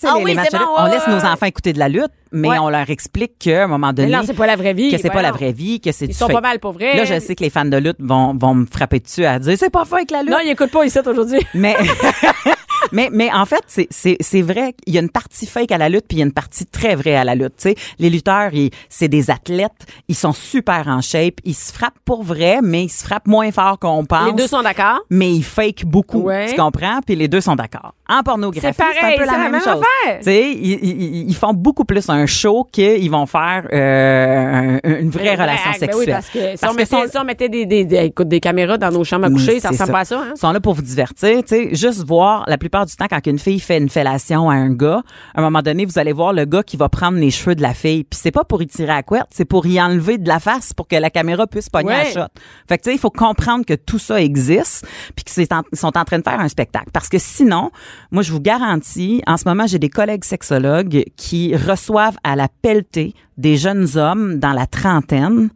[0.00, 2.58] Sais, Ah oui, c'est bon, on laisse nos enfants écouter de la lutte, mais Ouais.
[2.58, 4.90] on leur explique qu'à un moment Mais donné, non, c'est pas la vraie vie.
[4.90, 6.34] que c'est pas la vraie vie, que c'est Ils sont fake.
[6.36, 6.96] pas mal pour vrai.
[6.96, 9.56] Là, je sais que les fans de lutte vont, vont me frapper dessus à dire
[9.58, 10.30] c'est pas fake la lutte.
[10.30, 11.40] Non, ils écoutent pas ici aujourd'hui.
[11.54, 11.76] Mais
[12.92, 15.78] mais, mais en fait, c'est, c'est, c'est vrai, il y a une partie fake à
[15.78, 17.56] la lutte, puis il y a une partie très vraie à la lutte.
[17.56, 21.72] Tu sais, les lutteurs, ils, c'est des athlètes, ils sont super en shape, ils se
[21.72, 24.28] frappent pour vrai, mais ils se frappent moins fort qu'on pense.
[24.28, 25.00] Les deux sont d'accord.
[25.10, 26.46] mais ils fake beaucoup, Ouais.
[26.48, 27.00] tu comprends?
[27.04, 27.94] Puis les deux sont d'accord.
[28.08, 29.68] En pornographie, C'est un peu la même, même chose.
[30.04, 30.18] affaire.
[30.18, 34.98] Tu sais, ils, ils- ils font beaucoup plus un show qu'ils vont faire euh, un-
[35.00, 35.96] une vraie Ben, relation ben sexuelle.
[35.98, 37.96] oui, parce que si Parce on que mettait, sont- si on mettait des, des, des,
[38.06, 40.20] écoute, des caméras dans nos chambres à coucher, ça c'est ressemble pas à ça.
[40.20, 40.32] Hein?
[40.36, 43.26] Ils sont là pour vous divertir, tu sais, juste voir la plupart du temps quand
[43.26, 45.02] une fille fait une fellation à un gars,
[45.34, 47.62] à un moment donné, vous allez voir le gars qui va prendre les cheveux de
[47.62, 50.28] la fille, puis c'est pas pour y tirer à couette, c'est pour y enlever de
[50.28, 52.04] la face pour que la caméra puisse pogner Ouais.
[52.14, 52.28] la shot.
[52.68, 56.04] Fait que tu sais, il faut comprendre que tout ça existe, puis qu'ils sont en
[56.04, 57.70] train de faire un spectacle parce que sinon,
[58.10, 62.48] moi je vous garantis, en ce moment, j'ai des collègues sexologues qui reçoivent à la
[62.62, 65.50] pelletée des jeunes hommes dans la trentaine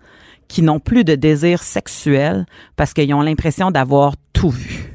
[0.48, 2.46] qui n'ont plus de désir sexuel
[2.76, 4.88] parce qu'ils ont l'impression d'avoir tout vu.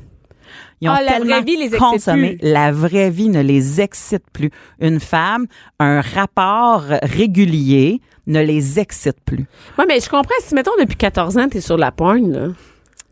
[0.82, 2.36] Ils ont Ah, la vraie vie les consommé.
[2.38, 2.50] plus.
[2.52, 4.52] La vraie vie ne les excite plus.
[4.80, 5.48] Une femme,
[5.80, 9.46] un rapport régulier ne les excite plus.
[9.80, 10.36] Ouais, mais je comprends.
[10.42, 12.48] Si, mettons, depuis 14 ans, t'es sur la porn, là.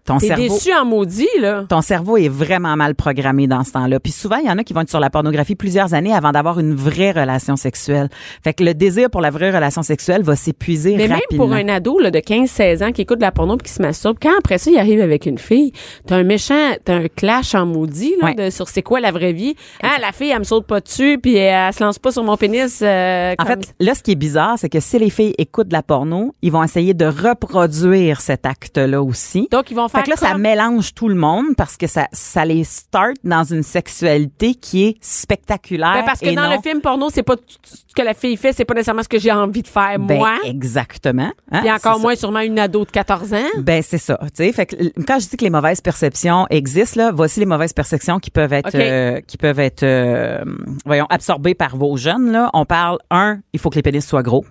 [0.05, 1.63] Ton T'es cerveau, déçu en maudit, là.
[1.67, 3.99] ton cerveau est vraiment mal programmé dans ce temps-là.
[3.99, 6.31] Puis souvent, il y en a qui vont être sur la pornographie plusieurs années avant
[6.31, 8.09] d'avoir une vraie relation sexuelle.
[8.43, 11.47] Fait que le désir pour la vraie relation sexuelle va s'épuiser Mais rapidement.
[11.47, 13.73] même pour un ado là, de 15-16 ans qui écoute de la porno puis qui
[13.73, 15.71] se masturbe, quand après ça, il arrive avec une fille,
[16.05, 18.35] t'as un méchant, t'as un clash en maudit là, Ouais.
[18.35, 19.55] de, sur c'est quoi la vraie vie?
[19.81, 22.37] Hein, la fille, elle me saute pas dessus puis elle, se lance pas sur mon
[22.37, 22.79] pénis.
[22.83, 25.69] euh, En comme- fait, là, ce qui est bizarre, c'est que si les filles écoutent
[25.69, 29.47] de la porno, ils vont essayer de reproduire cet acte-là aussi.
[29.51, 32.45] Donc, ils vont Fait que là, ça mélange tout le monde parce que ça, ça
[32.45, 35.93] les start dans une sexualité qui est spectaculaire.
[35.93, 38.37] Ben, parce que et dans non- le film porno, c'est pas ce que la fille
[38.37, 40.37] fait, c'est pas nécessairement ce que j'ai envie de faire Ben, moi.
[40.43, 41.31] exactement.
[41.51, 43.37] Hein, Puis encore moins sûrement une ado de 14 ans.
[43.59, 44.51] Ben c'est ça, tu.
[44.53, 44.75] Fait que
[45.05, 48.53] quand je dis que les mauvaises perceptions existent là, voici les mauvaises perceptions qui peuvent
[48.53, 50.43] être euh, qui peuvent être euh,
[50.85, 52.49] voyons absorbées par vos jeunes là.
[52.53, 54.45] On parle un, il faut que les pénis soient gros.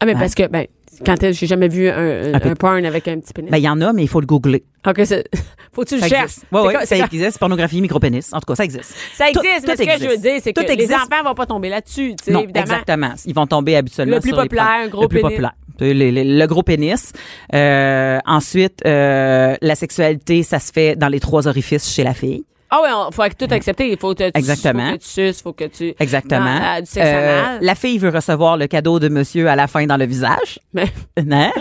[0.00, 0.66] Ah, mais parce que, ben,
[1.04, 3.50] quand elle- j'ai jamais vu un, un, Un un porn avec un petit pénis.
[3.50, 4.64] Ben il y en a mais il faut le googler.
[4.86, 5.24] OK, c'est-
[5.72, 6.36] faut que tu le cherches.
[6.52, 7.38] ouais, comme- ça existe.
[7.38, 8.26] Pornographie, micropénis.
[8.32, 8.94] En tout cas, ça existe.
[9.14, 11.34] Ça Tout- existe, mais tout ce que je veux dire, c'est que les enfants vont
[11.34, 12.62] pas tomber là-dessus, tu sais, évidemment.
[12.64, 13.12] exactement.
[13.26, 15.30] Ils vont tomber habituellement Le plus sur les populaire, pro- gros le plus pénis.
[15.30, 15.52] populaire.
[15.80, 17.12] Le, le- le gros pénis.
[17.54, 22.44] Euh, ensuite, euh, la sexualité, ça se fait dans les trois orifices chez la fille.
[22.74, 23.90] Ah oui, il faut tout accepter.
[23.92, 24.92] Il faut que tu, Exactement.
[24.92, 25.94] faut que tu suces, faut que tu...
[26.00, 26.58] Exactement.
[26.58, 27.58] Non, du sexe Euh, anal.
[27.60, 30.58] la fille veut recevoir le cadeau de monsieur à la fin dans le visage.
[30.72, 30.90] Mais,
[31.24, 31.52] Non?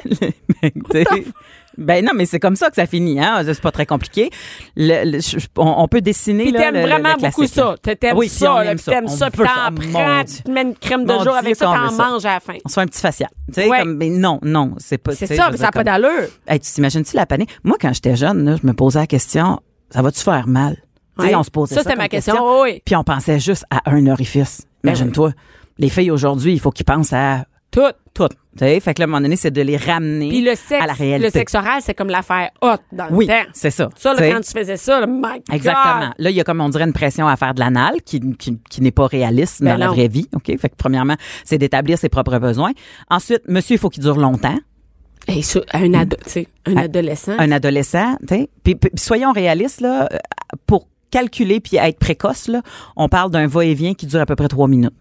[0.89, 1.05] T'sais,
[1.77, 3.19] ben non, mais c'est comme ça que ça finit.
[3.19, 3.41] Hein?
[3.45, 4.29] C'est pas très compliqué.
[4.75, 5.19] Le- le-
[5.57, 7.75] on, on peut dessiner puis t'aimes vraiment le beaucoup classique, ça.
[7.95, 8.91] T'aimes Oui, ça, là, ça.
[8.91, 11.65] t'aimes ça, puis t'en prends, tu te mets une crème de Mon jour avec ça,
[11.65, 12.53] t'en manges à la fin.
[12.65, 13.29] On se fait un petit facial.
[13.47, 13.79] Tu sais, Ouais.
[13.79, 15.13] comme, mais non, non, c'est pas.
[15.15, 16.09] C'est ça, mais ça n'a pas d'allure.
[16.47, 17.49] Hey, tu t'imagines-tu la panique?
[17.63, 19.59] Moi, quand j'étais jeune, là, je me posais la question,
[19.89, 20.75] ça va-tu faire mal?
[21.17, 21.35] Ouais.
[21.35, 21.89] on se posait Ça, ça.
[21.89, 22.61] c'était ma question.
[22.61, 22.81] Oui.
[22.85, 24.61] Puis on pensait juste à un orifice.
[24.83, 25.33] Ben Imagine-toi.
[25.77, 27.81] Les filles aujourd'hui, il faut qu'ils pensent à Tout.
[28.13, 28.27] tout.
[28.27, 30.55] Tu sais, fait que là, à un moment donné, c'est de les ramener Puis le
[30.55, 31.23] sexe, à la réalité.
[31.27, 33.33] le sexe oral, c'est comme l'affaire hot dans le oui, temps.
[33.53, 33.87] c'est ça.
[33.95, 35.41] Ça, là, quand tu faisais ça, là, my God.
[35.53, 36.13] Exactement.
[36.17, 38.59] Là, il y a comme on dirait une pression à faire de l'anal qui, qui,
[38.69, 40.27] qui n'est pas réaliste Ben dans la vraie vie.
[40.35, 40.47] OK?
[40.59, 42.71] Fait que premièrement, c'est d'établir ses propres besoins.
[43.09, 44.57] Ensuite, monsieur, il faut qu'il dure longtemps.
[45.29, 45.41] Et
[45.73, 46.17] un, ado,
[46.65, 47.35] un adolescent.
[47.37, 48.49] Un adolescent, tu sais.
[48.63, 50.17] Puis, puis soyons réalistes, là, euh,
[50.65, 52.61] pour calculer puis être précoce, là,
[52.95, 54.93] on parle d'un va-et-vient qui dure à peu près trois minutes.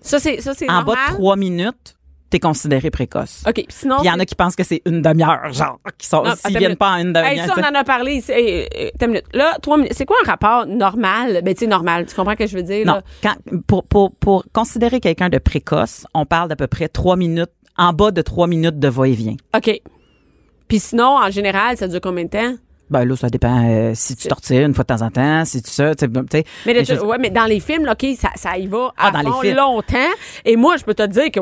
[0.00, 0.96] Ça, c'est, ça, c'est En normal.
[0.96, 1.96] bas de trois minutes,
[2.30, 3.42] t'es considéré précoce.
[3.46, 3.64] OK.
[3.68, 3.98] Sinon.
[4.02, 6.62] Il y en a qui pensent que c'est une demi-heure, genre, qui sont, s'ils viennent
[6.70, 6.78] minute.
[6.78, 7.54] pas en une Hey, demi-heure.
[7.54, 8.14] ça, on en a parlé.
[8.14, 8.32] ici.
[8.32, 8.66] Hey,
[9.02, 9.24] euh, minute.
[9.34, 9.92] Là, trois minutes.
[9.94, 11.42] C'est quoi un rapport normal?
[11.44, 12.06] Ben, tu sais, normal.
[12.06, 12.86] Tu comprends ce que je veux dire?
[12.86, 13.02] Non, là?
[13.22, 13.34] quand,
[13.66, 17.92] pour, pour, pour considérer quelqu'un de précoce, on parle d'à peu près trois minutes, en
[17.92, 19.36] bas de trois minutes de va-et-vient.
[19.54, 19.80] OK.
[20.68, 22.54] Puis sinon, en général, ça dure combien de temps?
[22.92, 25.62] Ben là, ça dépend euh, si tu tortires une fois de temps en temps, si
[25.62, 26.44] tu ça, tu sais, sais.
[26.66, 29.10] Mais, je- ouais, mais dans les films, là, OK, ça, ça y va à Ah,
[29.10, 29.56] dans les films.
[29.56, 29.96] longtemps.
[30.44, 31.40] Et moi, je peux te dire que,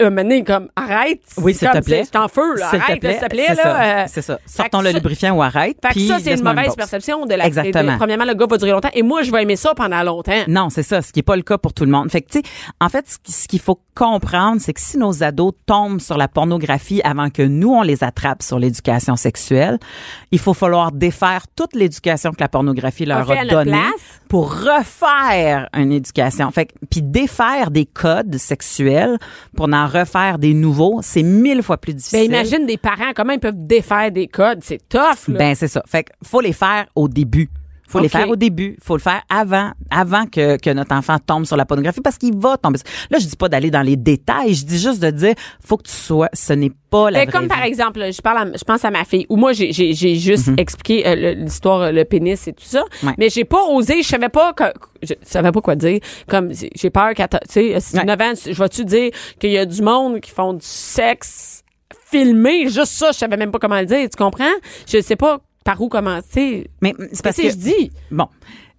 [0.00, 1.20] un moment donné, comme, arrête.
[1.38, 2.02] Oui, s'il te plaît.
[2.04, 2.66] C'est en feu, là.
[2.68, 3.62] Arrête, s'il te plaît, c'est là.
[3.62, 4.36] ça, euh, c'est ça.
[4.38, 5.76] fait Sortons que le lubrifiant ou arrête.
[5.82, 7.92] Fait que puis ça, c'est une mauvaise perception de la Exactement.
[7.92, 8.90] de- premièrement, le gars va durer longtemps.
[8.94, 10.32] Et moi, je vais aimer ça pendant longtemps.
[10.48, 12.10] Non, c'est ça, ce qui est pas le cas pour tout le monde.
[12.10, 12.44] Fait que tu sais,
[12.80, 16.16] en fait, ce qui- ce qu'il faut comprendre, c'est que si nos ados tombent sur
[16.16, 19.78] la pornographie avant que nous on les attrape sur l'éducation sexuelle,
[20.30, 23.78] il faut falloir défaire toute l'éducation que la pornographie leur a donnée
[24.28, 26.50] pour refaire une éducation.
[26.50, 29.11] Fait que- puis défaire des codes sexuels
[29.56, 32.30] pour en refaire des nouveaux, c'est mille fois plus difficile.
[32.30, 34.60] Ben, imagine des parents, comment ils peuvent défaire des codes?
[34.62, 35.38] C'est tough, là.
[35.38, 35.82] Ben c'est ça.
[35.86, 37.48] Fait que faut les faire au début.
[37.88, 38.12] Faut les Ok.
[38.12, 38.76] faire au début.
[38.82, 42.34] Faut le faire avant, avant que, que notre enfant tombe sur la pornographie parce qu'il
[42.36, 42.78] va tomber.
[43.10, 44.54] Là, je dis pas d'aller dans les détails.
[44.54, 47.32] Je dis juste de dire, faut que tu sois, ce n'est pas la Mais vraie
[47.32, 49.72] comme par exemple, là, je parle, à- je pense à ma fille, ou moi j'ai
[49.72, 53.08] juste expliqué euh, l'histoire, euh, le pénis et tout ça, Mhm.
[53.08, 53.14] Ouais.
[53.18, 54.64] mais j'ai pas osé, je savais pas, que,
[55.02, 56.00] je savais pas quoi dire.
[56.28, 58.04] Comme j'ai peur qu'à, tu sais, si Ouais.
[58.04, 61.62] 9 ans, je vais-tu dire qu'il y a du monde qui font du sexe
[62.10, 64.44] filmé, juste ça, je savais même pas comment le dire, tu comprends?
[64.86, 66.68] Je sais pas par où commencer?
[66.80, 67.92] Mais c'est parce que que je dis?
[68.10, 68.26] Bon,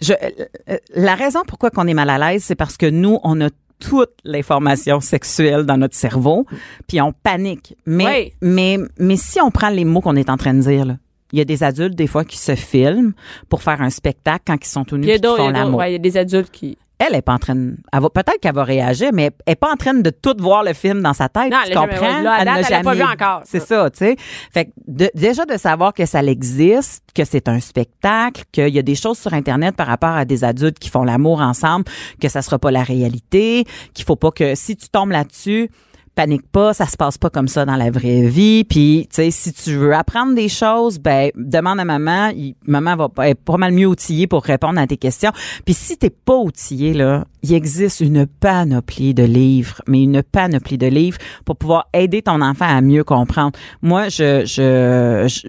[0.02, 3.20] je, euh, euh, la raison pourquoi qu'on est mal à l'aise, c'est parce que nous,
[3.24, 6.46] on a toute l'information sexuelle dans notre cerveau,
[6.88, 7.76] puis on panique.
[7.86, 8.34] Mais, Oui.
[8.42, 10.98] mais, mais si on prend les mots qu'on est en train de dire, là,
[11.34, 13.14] il y a des adultes, des fois, qui se filment
[13.50, 15.80] pour faire un spectacle quand ils sont tout nus et font il l'amour.
[15.80, 16.78] ouais, il y a des adultes qui.
[17.00, 19.56] Elle est pas en train de, elle va, peut-être qu'elle va réagir, mais elle est
[19.56, 21.52] pas en train de tout voir le film dans sa tête.
[21.52, 22.22] Non, tu elle jamais- comprends?
[22.22, 23.42] là, date, n'a elle l'a pas jamais- vu encore.
[23.46, 24.16] C'est ça, tu sais.
[24.54, 28.80] Fait que de- déjà de savoir que ça existe, que c'est un spectacle, qu'il y
[28.80, 31.86] a des choses sur Internet par rapport à des adultes qui font l'amour ensemble,
[32.22, 35.70] que ça sera pas la réalité, qu'il faut pas que si tu tombes là-dessus,
[36.16, 38.64] panique pas, ça se passe pas comme ça dans la vraie vie.
[38.64, 42.30] Puis, tu sais, si tu veux apprendre des choses, ben demande à maman.
[42.36, 45.32] Il- maman va pas- est pas mal mieux outillée pour répondre à tes questions.
[45.66, 50.78] Puis si t'es pas outillé là, il existe une panoplie de livres, mais une panoplie
[50.78, 53.52] de livres pour pouvoir aider ton enfant à mieux comprendre.
[53.82, 55.48] Moi, je, je, je-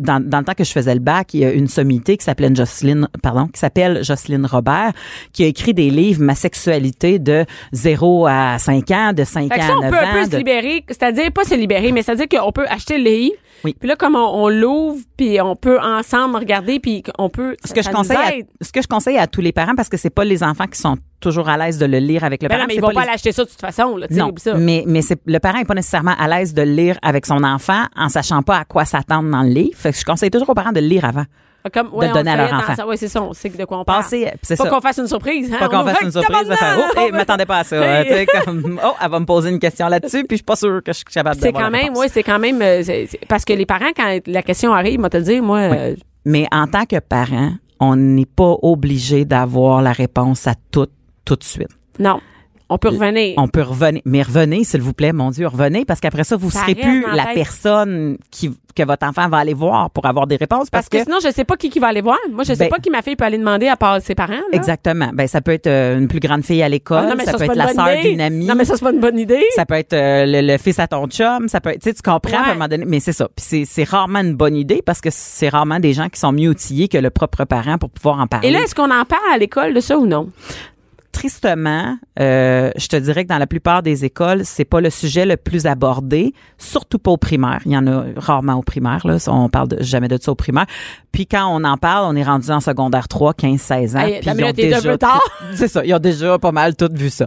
[0.00, 2.24] dans, dans le temps que je faisais le bac, il y a une sommité qui
[2.24, 4.92] s'appelait Jocelyne, pardon, qui s'appelle Jocelyne Robert,
[5.32, 9.60] qui a écrit des livres Ma sexualité de 0 à 5 ans, de 5 Fait
[9.60, 10.30] que ans à on 9 peut un peu ans.
[10.30, 13.34] se libérer, c'est-à-dire pas se libérer, mais c'est-à-dire qu'on peut acheter le livre.
[13.64, 13.74] Oui.
[13.78, 17.56] Puis là, comme on, on l'ouvre, puis on peut ensemble regarder, puis on peut.
[17.64, 19.96] ce que je conseille à, ce que je conseille à tous les parents parce que
[19.96, 22.54] c'est pas les enfants qui sont toujours à l'aise de le lire avec le Ben
[22.54, 24.54] parent non, mais ils vont pas les- l'acheter ça de toute façon, là, non, ça.
[24.54, 27.42] mais mais c'est le parent est pas nécessairement à l'aise de le lire avec son
[27.42, 29.76] enfant en sachant pas à quoi s'attendre dans le livre.
[29.76, 31.24] Fait que je conseille toujours aux parents de le lire avant.
[31.72, 32.74] Comme, de donner à leur enfant.
[32.86, 34.04] Oui, c'est ça, on sait de quoi on parle.
[34.04, 34.70] Pas ça.
[34.70, 35.52] qu'on fasse une surprise.
[35.52, 35.58] Hein?
[35.58, 37.76] Pas qu'on On fasse une surprise faire oh, hey, m'attendais pas à ça.
[37.76, 38.06] Hey.
[38.08, 40.56] Tu sais, comme oh, elle va me poser une question là-dessus puis je suis pas
[40.56, 42.82] sûre que je suis capable de C'est quand même, oui, c'est quand même, euh,
[43.28, 46.46] parce que les parents, quand la question arrive, moi te le dire, moi, euh, Mais
[46.52, 50.86] en tant que parent, on n'est pas obligé d'avoir la réponse à tout
[51.24, 51.68] tout de suite.
[51.98, 52.20] non,
[52.70, 53.34] on peut revenir.
[53.38, 56.50] On peut revenir, mais revenez, s'il vous plaît, mon Dieu, revenez, parce qu'après ça, vous
[56.50, 57.34] Ça serez plus la tête.
[57.34, 61.02] personne qui, que votre enfant va aller voir pour avoir des réponses, parce, parce que,
[61.02, 62.18] sinon, je sais pas qui, qui va aller voir.
[62.30, 64.32] Moi, je sais Ben- pas qui ma fille peut aller demander à part ses parents.
[64.34, 64.42] Là.
[64.52, 65.10] Exactement.
[65.14, 67.44] Ben, ça peut être euh, une plus grande fille à l'école, Ah, ça, ça, peut
[67.44, 68.46] être la sœur d'une amie.
[68.46, 69.44] Non, mais ça, c'est pas une bonne idée.
[69.56, 72.38] ça peut être euh, le, le fils à ton chum, ça peut être, tu comprends
[72.42, 73.28] à un moment donné, mais c'est ça.
[73.34, 76.32] Puis c'est, c'est rarement une bonne idée parce que c'est rarement des gens qui sont
[76.32, 78.48] mieux outillés que le propre parent pour pouvoir en parler.
[78.48, 80.28] Et là, est-ce qu'on en parle à l'école de ça ou non?
[81.12, 85.26] Tristement, euh, je te dirais que dans la plupart des écoles, c'est pas le sujet
[85.26, 87.60] le plus abordé, surtout pas au primaire.
[87.66, 89.16] Il y en a rarement au primaire, là.
[89.28, 90.66] On parle jamais de ça au primaire.
[91.18, 93.98] Puis quand on en parle, on est rendu en secondaire 3, 15, 16 ans.
[93.98, 94.78] Hey, puis ils ont déjà
[95.56, 95.84] C'est ça.
[95.84, 97.26] Ils ont déjà pas mal tout vu ça.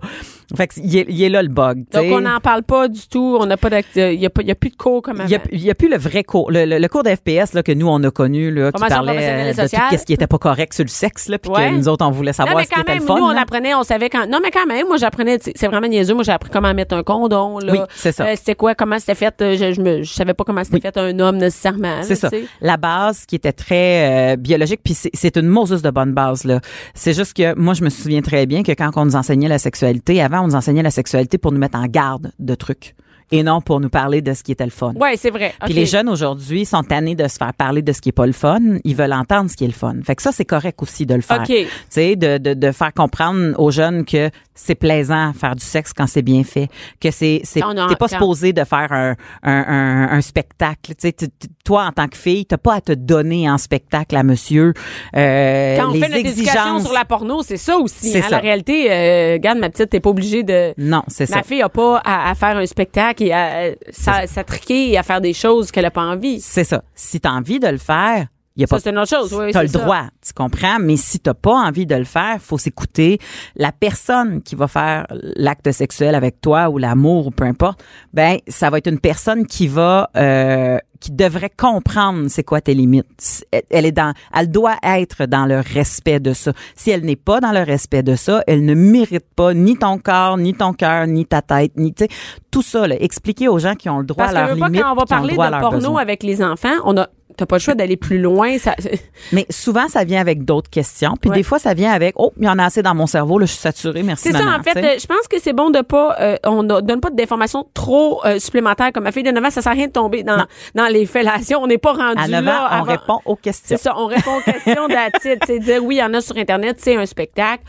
[0.55, 1.85] Fait que il est, il est là le bug.
[1.93, 3.37] Donc, on n'en parle pas du tout.
[3.39, 5.29] On n'a pas Il y y a plus de cours comme avant.
[5.51, 6.51] Il y y a plus le vrai cours.
[6.51, 9.17] Le, le- le cours de FPS là, que nous, on a connu, là, qui parlait
[9.17, 9.97] euh, de tout sociale.
[9.99, 11.69] ce qui était pas correct sur le sexe, là, puis Ouais.
[11.69, 13.15] que nous autres, on voulait non, savoir mais ce qui quand était même, le fun.
[13.17, 13.41] nous, on là.
[13.41, 14.25] apprenait, on savait quand.
[14.27, 16.13] Non, mais quand même, moi, j'apprenais, c'est vraiment niaiseux.
[16.15, 17.71] Moi, j'ai appris comment mettre un condom, là.
[17.73, 18.25] Oui, c'est ça.
[18.25, 19.33] Euh, c'était quoi, comment c'était fait.
[19.41, 20.81] euh, Je, je, me, je savais pas comment c'était Oui.
[20.81, 22.01] fait un homme nécessairement.
[22.03, 22.29] C'est ça.
[22.61, 26.59] La base qui était très euh, biologique, puis c'est- une Moses de bonne base là.
[26.93, 29.59] C'est juste que moi je me souviens très bien que quand on nous enseignait la
[29.59, 32.95] sexualité, avant on nous enseignait la sexualité pour nous mettre en garde de trucs
[33.31, 34.93] et non pour nous parler de ce qui était le fun.
[34.95, 35.53] Ouais, c'est vrai.
[35.65, 38.25] Puis les jeunes aujourd'hui sont tannés de se faire parler de ce qui est pas
[38.25, 38.59] le fun.
[38.83, 39.95] Ils veulent entendre ce qui est le fun.
[40.03, 41.41] Fait que ça, c'est correct aussi de le faire.
[41.41, 41.47] OK.
[41.47, 45.91] Tu sais, de, de, de faire comprendre aux jeunes que c'est plaisant faire du sexe
[45.93, 46.67] quand c'est bien fait.
[46.99, 50.93] Que c'est, c'est, t'es pas supposé de faire un, un, un, un spectacle.
[50.95, 51.15] Tu sais,
[51.63, 54.73] toi, en tant que fille, t'as pas à te donner en spectacle à monsieur.
[55.15, 56.83] Euh, Quand on les fait notre exigences.
[56.83, 58.11] sur la porno, c'est ça aussi.
[58.11, 58.23] C'est hein.
[58.23, 58.35] ça.
[58.35, 60.73] La réalité, euh, regarde, ma petite, t'es pas obligée de.
[60.77, 61.37] Non, c'est ça.
[61.37, 65.03] Ma fille a pas à, à faire un spectacle à, à s'a- s'attriquer et à
[65.03, 66.39] faire des choses qu'elle a pas envie.
[66.41, 66.83] C'est ça.
[66.95, 69.33] Si t'as envie de le faire, y a Ça, pas c'est une autre chose.
[69.33, 69.79] Oui, T'as le ça.
[69.79, 73.19] droit, tu comprends, mais si t'as pas envie de le faire, faut s'écouter.
[73.55, 77.83] La personne qui va faire l'acte sexuel avec toi ou l'amour ou peu importe,
[78.13, 82.73] ben ça va être une personne qui va euh, qui devrait comprendre c'est quoi tes
[82.75, 83.43] limites.
[83.69, 86.53] Elle est dans, elle doit être dans le respect de ça.
[86.75, 89.97] Si elle n'est pas dans le respect de ça, elle ne mérite pas ni ton
[89.97, 92.09] corps, ni ton cœur, ni ta tête, ni tu sais
[92.51, 92.87] tout ça.
[92.87, 94.95] Là, expliquer aux gens qui ont le droit Parce à leurs pas, limites, quand on
[94.95, 98.19] va parler de porno avec les enfants, on a t'as pas le choix d'aller plus
[98.19, 98.57] loin.
[98.57, 98.75] Ça,
[99.31, 101.13] Mais souvent, ça vient avec d'autres questions.
[101.19, 101.37] Puis Ouais.
[101.37, 103.45] des fois, ça vient avec, oh, il y en a assez dans mon cerveau, là,
[103.45, 105.81] je suis saturée, merci C'est ça, en fait, euh, je pense que c'est bon de
[105.81, 108.91] pas, euh, on ne donne pas d'informations trop euh, supplémentaires.
[108.93, 110.45] Comme ma fille de 9 ans, ça sert à rien de tomber dans, Non.
[110.75, 111.61] dans les fellations.
[111.61, 112.51] On n'est pas rendu à 9 là.
[112.63, 113.77] ans, on avant- répond aux questions.
[113.77, 115.39] C'est ça, on répond aux questions d'attitude.
[115.45, 117.63] C'est dire, oui, il y en a sur Internet, c'est un spectacle.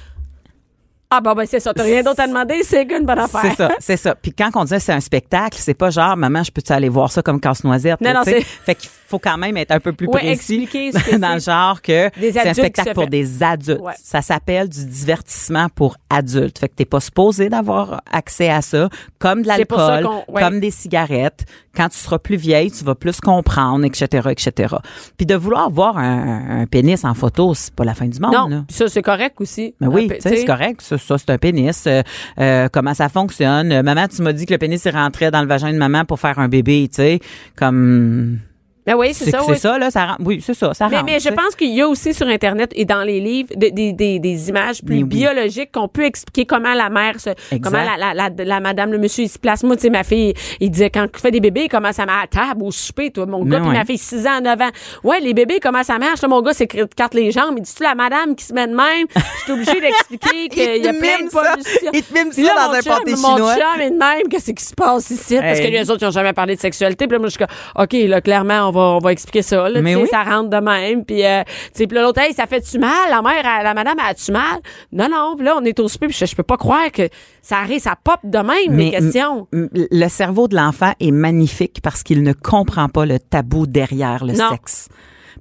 [1.14, 1.74] Ah, bon, ben, c'est ça.
[1.74, 3.42] T'as rien d'autre à demander, c'est une bonne affaire.
[3.42, 4.14] C'est ça, c'est ça.
[4.14, 7.12] Puis quand on dit c'est un spectacle, c'est pas genre maman, je peux-tu aller voir
[7.12, 8.00] ça comme casse-noisette.
[8.00, 10.62] Non, là, non, c'est- Fait qu'il faut quand même être un peu plus Ouais, précis
[10.62, 13.80] expliquer dans le genre que c'est un spectacle pour des adultes.
[13.82, 13.92] Ouais.
[14.02, 16.58] Ça s'appelle du divertissement pour adultes.
[16.58, 18.88] Fait que t'es pas supposé d'avoir accès à ça,
[19.18, 20.40] comme de l'alcool, ouais.
[20.40, 21.44] comme des cigarettes.
[21.74, 24.76] Quand tu seras plus vieille, tu vas plus comprendre, etc., etc.
[25.16, 28.32] Puis de vouloir voir un, un pénis en photo, c'est pas la fin du monde.
[28.34, 28.64] Non, là.
[28.68, 29.74] ça, c'est correct aussi.
[29.80, 30.82] Mais oui, peu, tu sais, c'est correct.
[30.82, 31.84] Ça, ça, c'est un pénis.
[31.86, 32.02] Euh,
[32.38, 33.72] euh, comment ça fonctionne?
[33.72, 36.04] Euh, maman, tu m'as dit que le pénis, il rentrait dans le vagin de maman
[36.04, 37.20] pour faire un bébé, tu sais.
[37.56, 38.38] Comme...
[38.84, 39.40] Ben oui, c'est ça.
[39.44, 39.58] c'est oui.
[39.58, 39.90] ça, là.
[39.92, 40.20] Ça rentre.
[40.24, 40.74] Oui, c'est ça.
[40.74, 41.06] Ça Mais, rentre.
[41.12, 43.92] mais je pense qu'il y a aussi sur Internet et dans les livres de- des-
[43.92, 45.04] des, des images plus oui.
[45.04, 47.30] biologiques qu'on peut expliquer comment la mère se,
[47.62, 49.62] comment la, la, la, la madame, le monsieur, il se place.
[49.62, 52.24] Moi, tu sais, ma fille, il disait quand tu fais des bébés, comment ça marche?
[52.24, 53.74] À table, au souper, toi, mon gars, puis ouais.
[53.78, 54.70] ma fille, 6 ans, 9 ans.
[55.04, 56.20] Ouais, les bébés, comment ça marche?
[56.22, 57.54] Là, mon gars, c'est carte les jambes.
[57.58, 59.06] Il dit, tu la madame qui se met de même?
[59.14, 61.90] Je suis obligée d'expliquer qu'il y a plein de pollution.
[61.92, 63.54] Il te mime ça là, dans mon un chum- pâté Mon chinois.
[63.54, 65.36] chum est de même, qu'est-ce qui se passe ici?
[65.40, 65.70] Parce que Hey.
[65.70, 67.06] les autres, ils ont jamais parlé de sexualité.
[67.06, 67.44] Puis là, moi, je suis
[67.76, 69.80] OK, là, clairement, on va, on va expliquer ça, là.
[69.80, 70.08] Mais oui.
[70.10, 71.04] ça rentre de même.
[71.04, 73.08] Puis, euh, tu sais, puis l'autre, hey, ça fait-tu mal?
[73.10, 74.58] La mère, elle- la madame, a-tu mal?
[74.90, 75.34] Non, non.
[75.36, 76.08] Puis là, on est au souper.
[76.08, 77.08] Puis je, je peux pas croire que
[77.40, 79.46] ça arrive, ça pop de même, les questions.
[79.52, 84.32] le cerveau de l'enfant est magnifique parce qu'il ne comprend pas le tabou derrière le
[84.32, 84.50] Non.
[84.50, 84.88] sexe.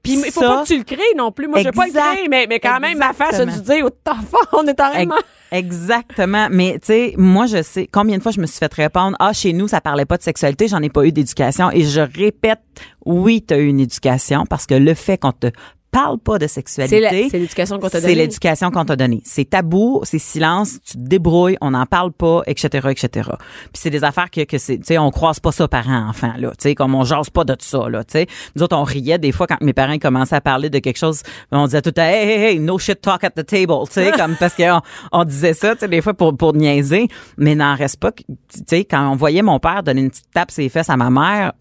[0.04, 1.48] Puis il faut pas que tu le crées non plus.
[1.48, 3.86] Moi, je vais pas le créer, mais, mais quand même, ma face a dû dire,
[3.88, 5.12] oh, on est en Ex-
[5.52, 6.48] Exactement.
[6.50, 9.34] Mais, tu sais, moi, je sais combien de fois je me suis fait répondre, ah,
[9.34, 11.70] chez nous, ça parlait pas de sexualité, j'en ai pas eu d'éducation.
[11.72, 12.60] Et je répète,
[13.06, 15.48] oui, tu as eu une éducation parce que le fait qu'on te
[15.92, 17.28] parle pas de C'est sexualité.
[17.30, 18.16] c'est l'éducation qu'on t'a C'est donnée.
[18.16, 19.22] l'éducation qu'on t'a donnée.
[19.26, 23.30] C'est tabou, c'est silence, tu te débrouilles, on n'en parle pas, etc., etc.
[23.38, 26.34] Puis c'est des affaires que, que c'est, tu sais, on croise pas ça parents enfants
[26.38, 28.28] là, tu sais, comme on jase pas de ça là, tu sais.
[28.56, 31.22] Nous autres on riait des fois quand mes parents commençaient à parler de quelque chose,
[31.52, 34.12] on disait tout temps, hey hey hey, no shit talk at the table, tu sais,
[34.12, 34.80] comme parce qu'on
[35.12, 38.26] on disait ça, tu sais, des fois pour pour niaiser, mais n'en reste pas, tu
[38.68, 41.54] sais, quand on voyait mon père donner une petite tape ses fesses à ma mère.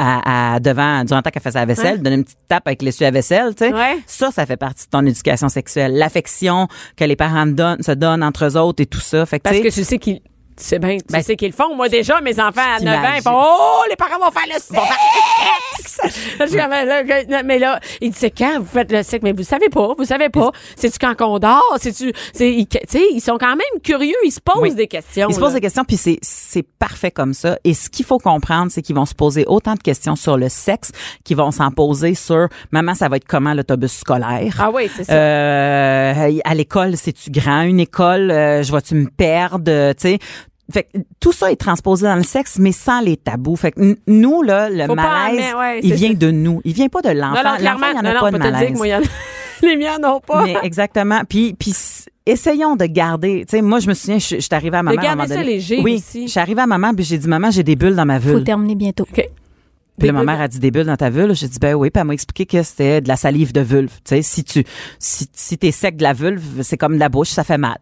[0.00, 2.82] À, à- devant durant le temps qu'elle faisait la vaisselle, donner une petite tape avec
[2.82, 3.72] l'essuie à vaisselle, tu sais.
[3.74, 3.98] Ouais.
[4.06, 5.96] Ça, ça fait partie de ton éducation sexuelle.
[5.96, 9.26] L'affection que les parents donnent, se donnent entre eux autres et tout ça.
[9.26, 10.20] Fait que, Parce que tu sais qu'ils.
[10.58, 11.74] Tu sais bien, tu Ben, sais qu'ils le font.
[11.76, 14.54] Moi, déjà, mes enfants à 9 ans, ils font Oh, les parents vont faire le
[14.60, 16.00] sexe!
[17.44, 19.22] Mais là, il dit C'est quand vous faites le sexe?
[19.22, 20.50] Mais vous savez pas, vous savez pas.
[20.76, 21.62] C'est-tu quand qu'on dort?
[21.80, 22.12] C'est-tu.
[22.32, 22.66] c'est- ils-
[23.12, 24.74] ils sont quand même curieux, ils se posent Oui.
[24.74, 25.28] des questions.
[25.28, 27.58] ils se posent des questions, puis c'est c'est parfait comme ça.
[27.64, 30.48] Et ce qu'il faut comprendre, c'est qu'ils vont se poser autant de questions sur le
[30.48, 30.90] sexe
[31.24, 34.54] qu'ils vont s'en poser sur maman, ça va être comment l'autobus scolaire?
[34.60, 35.12] Ah oui, c'est ça.
[35.12, 38.30] Euh, à l'école, c'est-tu grand une école?
[38.30, 39.64] Euh, je vais-tu me perdre?
[39.70, 40.18] Euh, Tu sais.
[40.72, 43.56] Fait que tout ça est transposé dans le sexe, mais sans les tabous.
[43.56, 46.14] Fait que nous, là, le Faut malaise, ouais, il vient ça.
[46.14, 46.60] de nous.
[46.64, 47.42] Il vient pas de l'enfant.
[47.60, 48.72] L'enfant, il n'y en a non, pas de dire malaise.
[48.72, 49.02] que moi, y en a-
[49.62, 50.44] les miens n'ont pas.
[50.44, 51.22] Mais exactement.
[51.28, 51.74] Puis, puis
[52.26, 53.46] essayons de garder.
[53.48, 55.00] Tu sais, moi, je me souviens, je, je suis arrivée à maman.
[55.00, 55.52] De à un moment garder ça donné.
[55.54, 56.26] léger oui, aussi.
[56.26, 58.28] Je suis arrivée à maman, puis j'ai dit, maman, j'ai des bulles dans ma Faut
[58.28, 58.44] vulve.
[58.44, 59.06] terminer bientôt.
[59.10, 59.24] OK.
[59.98, 61.34] Puis là, ma mère a dit des bulles dans ta vulve.
[61.34, 61.90] J'ai dit, ben oui.
[61.90, 63.90] Puis elle m'a expliqué que c'était de la salive de vulve.
[64.04, 64.62] Tu sais, si tu,
[65.00, 67.78] si, si t'es sec de la vulve, c'est comme de la bouche, ça fait mal.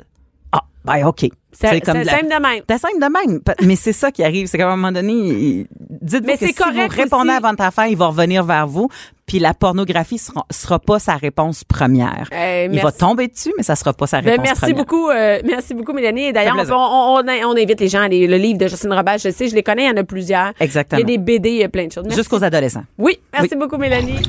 [0.53, 1.29] Ah, ben OK.
[1.59, 2.63] C'est C'est comme c'est de la- simple de même.
[2.67, 3.41] T'es simple de même.
[3.67, 4.47] Mais c'est ça qui arrive.
[4.47, 7.37] C'est qu'à un moment donné, dites-vous Mais que c'est si correct vous répondez aussi.
[7.39, 8.89] à votre enfant, il va revenir vers vous.
[9.27, 12.29] Puis la pornographie sera, sera pas sa réponse première.
[12.33, 14.77] Euh, il va tomber dessus, mais ça sera pas sa Ben, réponse merci première.
[14.77, 16.25] beaucoup, euh, merci beaucoup, Mélanie.
[16.27, 16.77] Et d'ailleurs, on, plaisir.
[16.77, 19.17] on, on, on invite les gens à aller, le livre de Justine Robert.
[19.19, 20.53] Je sais, je les connais, il y en a plusieurs.
[20.61, 20.99] Exactement.
[21.01, 22.05] Il y a des BD, il y a plein de choses.
[22.15, 22.85] Jusqu'aux adolescents.
[22.99, 24.21] Oui, merci beaucoup, Mélanie.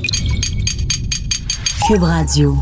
[1.86, 2.56] Cube Radio.